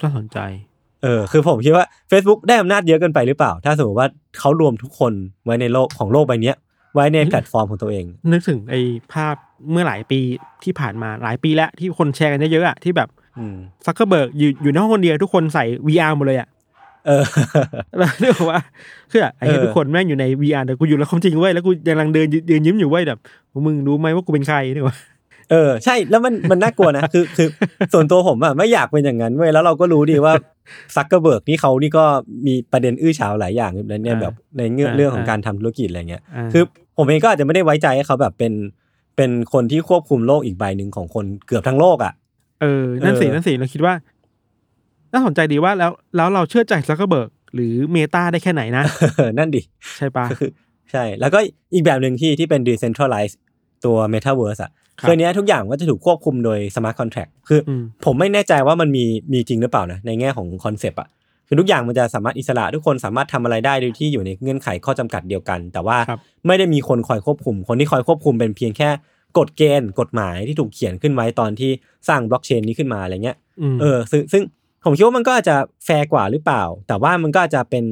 [0.00, 0.38] น่าสนใจ
[0.74, 5.12] เออคือผมคิดว่า Facebook ได้อำนาจเยอะเกินไปหรือเปล่า ถ้าสมมติว่าเขารวมทุกคน
[5.44, 6.56] ไว้ในโลกของโลกใบเนี้ย
[6.94, 8.80] ไว้ในแพลตฟอร์มของตัวเอง นึกถึงไอ้
[9.12, 9.34] ภาพ
[9.70, 10.20] เมื่อหลายปี
[10.64, 16.48] ที่ผ่านมาหลายปีแล้วที่คนแชร์กันเยอะๆอะที่แบบอืมซักเกอร์เบิร์กอยู่อยู่ในห้องคนเดียวทุกคนใส่ VR หมดเลยอะ
[17.06, 17.24] เออ
[17.98, 18.58] แล้วเรียกว่า
[19.10, 23.18] คืออะไอ้เหี้ยเออทุกคนแม่งอยู่ใน VR แต่กูอยู่โลกความจริงเว้ยแล้วกูยังกำลังเดินยืนยิ้มอยู่เว้ยแบบ
[23.66, 24.96] มึงรู้ไหมว่ากูเป็นใครเนี่ยว่า
[25.50, 27.48] เออใช่แล้วมันมันน่ากลัวนะคือคือ
[27.92, 30.32] ส่วนตัวผมอะไม่อยากเป็นอย่างนั้นเว้ยแล้วเราก็รู้ดีว่า
[30.94, 32.04] ซักเกอร์เบิร์กนี่เขานี่ก็
[32.46, 36.62] มีประเด็นอื้อฉาวหลายอย่างในเนี่ยแบบในเงื่อนเรื่องของการทำธุรกิจอะไรเงี้ยคือ
[36.96, 38.52] ผมเองก็อาจจะไม่ได้ไว้ใจให้เขาแบบเป็น
[39.16, 42.12] เป็นคนที่ควบคุมโลกอีกใบหนึ่งของคนเกือบทั้งโลกอะ
[42.62, 43.94] เออนั่นสิเออนั่นสิเราคิดว่า
[45.12, 48.84] น่าสนใจดีว่าแล้วแล้วเราเชื่อใจซักเกอร์เบิร์กหรือเมตาได้แค่ไหนนะ
[49.38, 49.62] นั่นดิ
[49.96, 50.50] ใช่ปะก็คือ
[50.92, 51.38] ใช่ แล้วก็
[51.74, 53.36] อีกแบบหนึ่งที่ที่เป็น decentralized
[53.84, 54.70] ตัว metaverse อะ
[55.00, 61.08] ครับคืออันเนี้ยทุกอย่างก็จะถูกควบคุมโดย smart contract คืออืมผมไม่แน่ใจว่ามันมีมีจริงหรือเปล่านะในแง่ของคอนเซปต์อะ
[61.48, 68.88] คือทุกอย่างมันจะสามารถอิสระทุกคนสามารถทำอะไรได้โดยที่อยู่ในเงื่อนไขข้อจำกัดเดียวกัน แต่ว่าครับไม่ได้มีคนคอยควบคุม คนที่คอยควบคุมเป็นเพียงแค่
[69.38, 71.70] กฎเกณฑ์กฎหมายที่ถูกเขียนขึ้นไว้ตอนที่
[72.08, 73.36] สร้างบล็อกเชนนี้ขึ้นมาอะไรเงี้ย
[73.74, 74.42] มเออซึ่งซึ่ง
[74.84, 77.84] ผมคิดว่ามันก็อาจจะแฟร์กว่าหรือเปล่า แต่ว่ามันก็อาจจะเป็น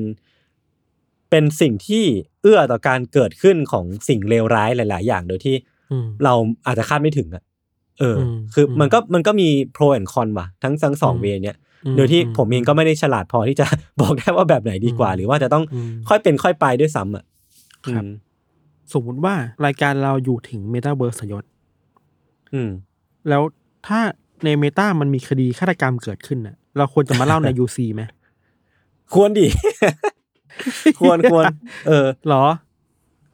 [1.31, 2.05] เป็นสิ่งที่
[2.43, 5.74] เอื้อต่อการเกิดขึ้นของสิ่งเลวร้ายหลาย ๆ อย่างโดยที่อืม
[6.24, 6.35] เรา
[6.66, 7.43] อาจจะคาดไม่ถึงอะ
[7.99, 11.57] เอออมคืออมมันก็มันก็มีโปรแอนคอนว่ะ ทั้งทั้งสองอืมเวย์เนี้ย
[11.87, 13.66] อืมโดยที่อืมผมเองก็ไม่ได้ฉลาดพอที่จะ
[14.01, 17.24] บอกได้ว่าแบบไหนดีกว่าอืมหรือว่าจะต้องอืมค่อยเป็นค่อยไปด้วยซ้ำอะ
[17.95, 18.11] ครับอืม
[18.93, 21.45] สมมุติว่ารายการเราอยู่ถึงเมตาเบิร์สยศ
[22.53, 22.70] อืม
[23.28, 23.43] แล้ว
[23.87, 24.01] ถ้า
[24.45, 28.03] ในเมตามันมีคดีฆาตกรรมเกิดขึ้นน่ะ เราควรจะมาเล่าใน UC ไหม
[29.14, 29.47] ควรดิ
[31.01, 31.45] ควรควร
[31.89, 32.45] เออหรอ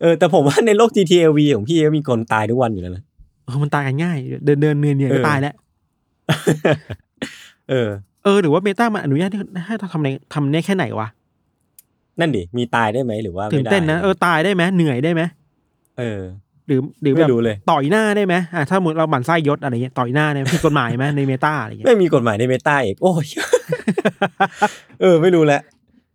[0.01, 3.05] เออแต่ผมว่าในโลก GTLV ของพี่ก็มีคนตายทุกวันอยู่แล้วนะ
[3.45, 5.55] เออมันตายกันง่าย เดินเดินเนียนเนียนเอก็อตายแล้ว
[7.71, 7.89] เออ
[8.25, 11.09] เออหรือว่าเมตามันอนุญาตให้ให้เราทำในทำได้แค่ไหนวะ
[12.21, 15.23] นั่นดิมีตายได้ไหมหรือว่าตื่ไม่นได้เต้นนะเออตายได้ไหมเหนื่อยได้ไหม
[15.99, 16.21] เออ
[16.67, 23.27] หรือหรือแบไม่บรู้เลยต่อยหน้าได้ไหมอะถ้าสมมติเราหมั่นไส้ยศอะไรเงี้ยต่อยหน้าเนี่ยผิดกฎหมายไหมในเมตาอะไรเงี้ยไม่มีกฎหมายในเมตาอีกโอ้ย
[25.01, 25.61] เออ ไม่รู้แหละ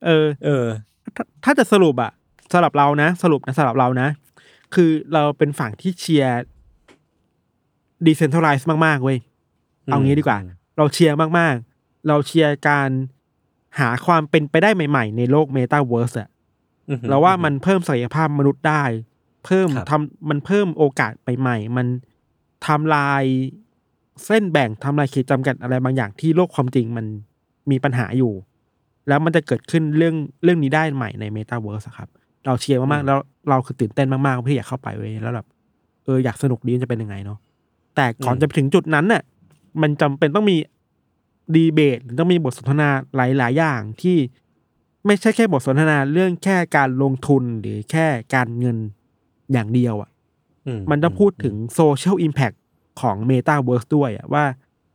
[0.05, 0.65] เออ เออ
[1.15, 2.11] ถ้าถ้าจะสรุปอะ
[2.51, 4.07] สำหรับเรานะสรุปนะสำหรับเรานะ
[4.75, 6.41] คือเราเป็นฝั่งที่เชียร์
[8.05, 9.17] decentralize มากๆเว้ย
[9.87, 10.37] อืมเอางี้ดีกว่า
[10.77, 12.89] เราเชียร์มากๆ เราเชียร์การ
[13.79, 16.29] หาความเป็นไปได้ใหม่ ๆ ในโลกเมตาเวิร์สอะ
[16.89, 18.83] อือหือเราว่ามันเพิ่มศักยภาพมนุษย์ได้
[19.45, 21.87] เพิ่มครับทำมันเพิ่มโอกาสใหม่ๆมัน
[22.67, 23.23] ทำลาย
[24.25, 27.05] เส้นแบ่งทำลายขีดจำกัดอะไรบางอย่างที่โลกความจริงมัน
[27.71, 28.33] มีปัญหาอยู่
[29.07, 32.09] แล้วมันจะเกิดขึ้นเรื่องเรื่องนี้ได้ใหม่ในเมตาเวิร์สครับ
[32.45, 33.19] เราเชียร์มากๆแล้ว
[33.49, 35.47] เราคือตื่นเต้นมากๆที่อยากเข้าไปเว้ยแล้วแบบ
[36.03, 37.37] เอออยากสนุกดีมันจะเป็นยังไงเนาะ
[37.95, 39.21] แต่ก่อนจะไปถึงจุดนั้นน่ะ
[39.81, 40.57] มันจำเป็นต้องมี
[41.55, 44.17] ดีเบตหรือต้องมีบทสนทนาหลาย ๆ อย่างที่
[45.05, 48.77] ไม่ใช่แค่บทสนทนาเรื่องแค่การลงทุนหรือแค่การเงิน
[49.51, 50.09] อย่างเดียวอะ
[50.67, 52.51] อืมันต้องพูดถึงโซเชียลอิมแพ t
[53.01, 54.45] ของ Metaverse ด้วยอะว่า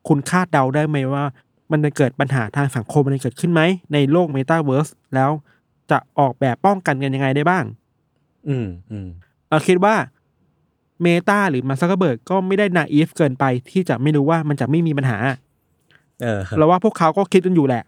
[0.09, 1.25] คุณคาดเดาได้ไหมว่า
[1.71, 5.31] มันจะเกิดปัญหาทางสังคมมันจะเกิดขึ้นไหมในโลกเมตาเวิร์สแล้ว
[5.91, 7.64] จะออกแบบป้องกันกันยังไงได้บ้าง
[8.49, 9.09] อืมอืม
[9.51, 9.95] เราคิดว่า
[11.03, 15.18] เมตาหรือมาร์กซักเกอร์เบิร์กก็ไม่ได้ naive เกินไปที่จะไม่รู้ว่ามันจะไม่มีปัญหา
[16.22, 17.82] เออเราว่าพวกเขาก็คิดกันอยู่แหละ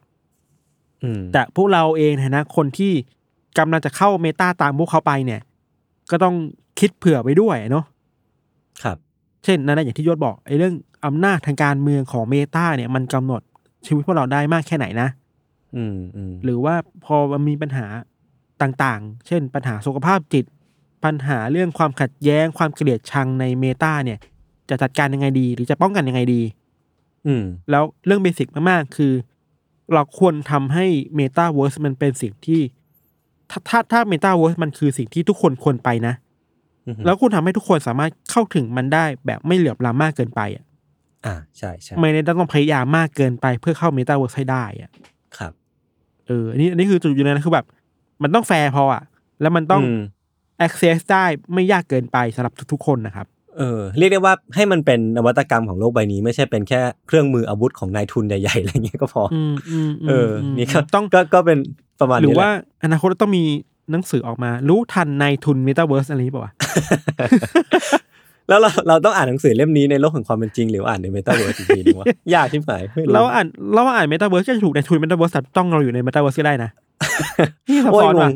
[1.02, 2.92] อืมแต่พวกเราเองในฐานะคนที่
[3.58, 5.40] กำลังจะเข้าเมตาตามพวกเขาไปเนี่ย
[6.10, 6.34] ก็ต้อง
[6.80, 7.84] คิดเผื่อไว้ด้วยเนาะ
[8.82, 8.96] ครับ
[9.44, 10.74] เช่นนั่นนะอย่างที่ยศบอกไอ้เรื่อง
[11.06, 13.42] อำนาจทางการเมืองของเมตาเนี่ย มันกำหนด
[13.86, 15.08] ชีวิตพวกเราได้มากแค่ไหนนะ
[15.76, 17.86] อืมอืมหรือว่าพอมันมีปัญหา
[18.62, 20.44] ต่างๆ เช่น ปัญหาสุขภาพจิต
[21.04, 24.18] ปัญหาเรื่องความขัดแย้ง ความเกลียดชังในเมตาเนี่ย
[24.70, 26.42] จะจัดการยังไงดี หรือจะป้องกันยังไงดี
[27.26, 29.12] อืม แล้วเรื่อง basic มากๆ คือ
[29.92, 32.60] เราควรทำให้เมตาเวิร์สมันเป็นสิ่งที่
[33.50, 36.14] ถ้าถ้าถ้าเมตาเวิร์สมันคือสิ่งที่ทุกคนควรไปนะ
[36.86, 40.64] อืมแล้วคุณทำให้ทุกคนสามารถเข้าถึงมันได้แบบไม่เหลื่อมล้ำมากเกินไปอะ
[41.26, 44.90] อ่าใช่ใช่ไม่ได้ต้องพยายามมากเกินไปเพื่อเข้าเมตาเวิร์สให้ได้อะ
[45.38, 45.52] ครับ
[46.28, 47.66] เอออันนี้อันนี้คือจุดยืนนะคือแบบ
[48.22, 49.02] มันต้องแฟร์พออะ
[49.40, 50.00] แล้วมันต้องม
[50.66, 53.26] access ได้ไม่ยากเกินไปสำหรับทุกๆคนนะครับ
[53.58, 61.58] เออ เรียกได้ว่าให้มันเป็นนวัตกรรมของโลกใบนี้ ไม่ใช่เป็นแค่เครื่องมืออาวุธของนายทุนใหญ่ๆอะไรเงี้ยก็พอออืมอืมมเออมนี่ก็ต้องก็ก็เป็น
[62.00, 63.44] ประมาณหรือนี้แหว่าละอนาคตต้องมี
[63.90, 66.52] หนังสือออกมา รู้ทันในทุนเมตาเวิร์สอะไรนี้ป่าวะ
[68.52, 76.70] แล้วเราเราต้องอ่านหนังสือเล่มนี้ในโลกแห่งความเป็นจริงหรือว่าอ่านในเมตาเวิร์สอีกทีนึงวะยากที่ไหนไม่รู้เราอ่านเราอ่านเมตาเวิร์สก็จะถูกในทุนเมตาเวิร์สต้องเราอยู่ในเมตาเวิร์สก็ได้นะ
[77.70, 78.32] นี่ซับโอ้ยซ้อนงว่ะง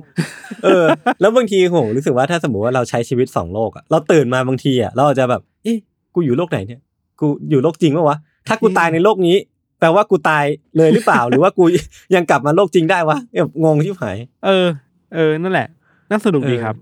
[0.65, 0.85] เออ
[1.21, 5.77] แล้วบางทีโหรู้สึกว่าถ้าสมมติว่าเราใช้ชีวิตสองโลกอะเราตื่นมาบางทีอะเราอาจจะแบบเอ๊ะ
[6.15, 6.81] กูอยู่โลกไหนเนี่ย
[7.21, 9.37] กูอยู่โลกจริงปะวะถ้ากูตายในโลกนี้
[9.81, 10.45] แปลว่ากูตาย
[10.77, 11.65] เลยหรือเปล่า หรือว่ากู
[12.15, 14.67] ยังกลับมาโลกจริงได้วะแบบงงที่หาย เออ
[15.15, 15.69] เออนั่นแหละ
[16.11, 16.75] น่าสนุกดีครับ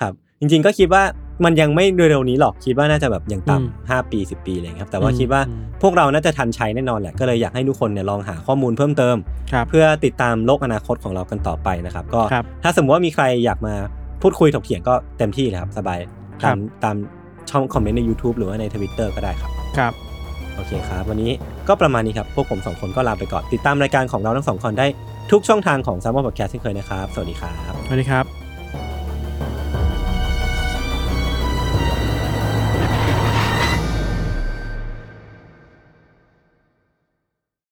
[0.00, 1.02] ครับ จริง ๆ ก็คิดว่า
[1.44, 9.16] มันยังไม่เร็วๆนี้หรอกคิดว่าน่าจะแบบยังอืมต่ำห้าปีสิบปีอะไรอย่างเลยครับ แต่ว่าอืมคิดว่าอืมพวกเราน่าจะทันใช้แน่นอนแหละก็เลยอยากให้ทุกคนเนี่ยลองหาข้อมูลเพิ่มเติม
[9.52, 13.74] ครับเพื่อติดตามโลกอนาคตของเรากันต่อไปนะครับ ก็ครับถ้าสมมติว่ามีใครอยากมา
[14.22, 15.98] พูดคุยถกเถียงก็เต็มที่เลยครับสบาย
[16.42, 16.96] ครัตาบมตาม
[17.50, 19.92] ช่องคอมเมนต์ใน YouTube หรือว่าในทวิตเตอร์ก็ได้ครับครับ
[20.56, 21.30] โอเคครับ วันนี้
[21.68, 24.86] ก็ประมาณนี้ครับ พวกผมสองคนก็ลาไปก่อน ติดตามรายการของเราทั้งสองคนได้
[25.30, 28.45] ทุกช่องทางของ s ซ m m o n Podcast เช่นเคยนะครับ สวัสดีครับ สวัสดีครับ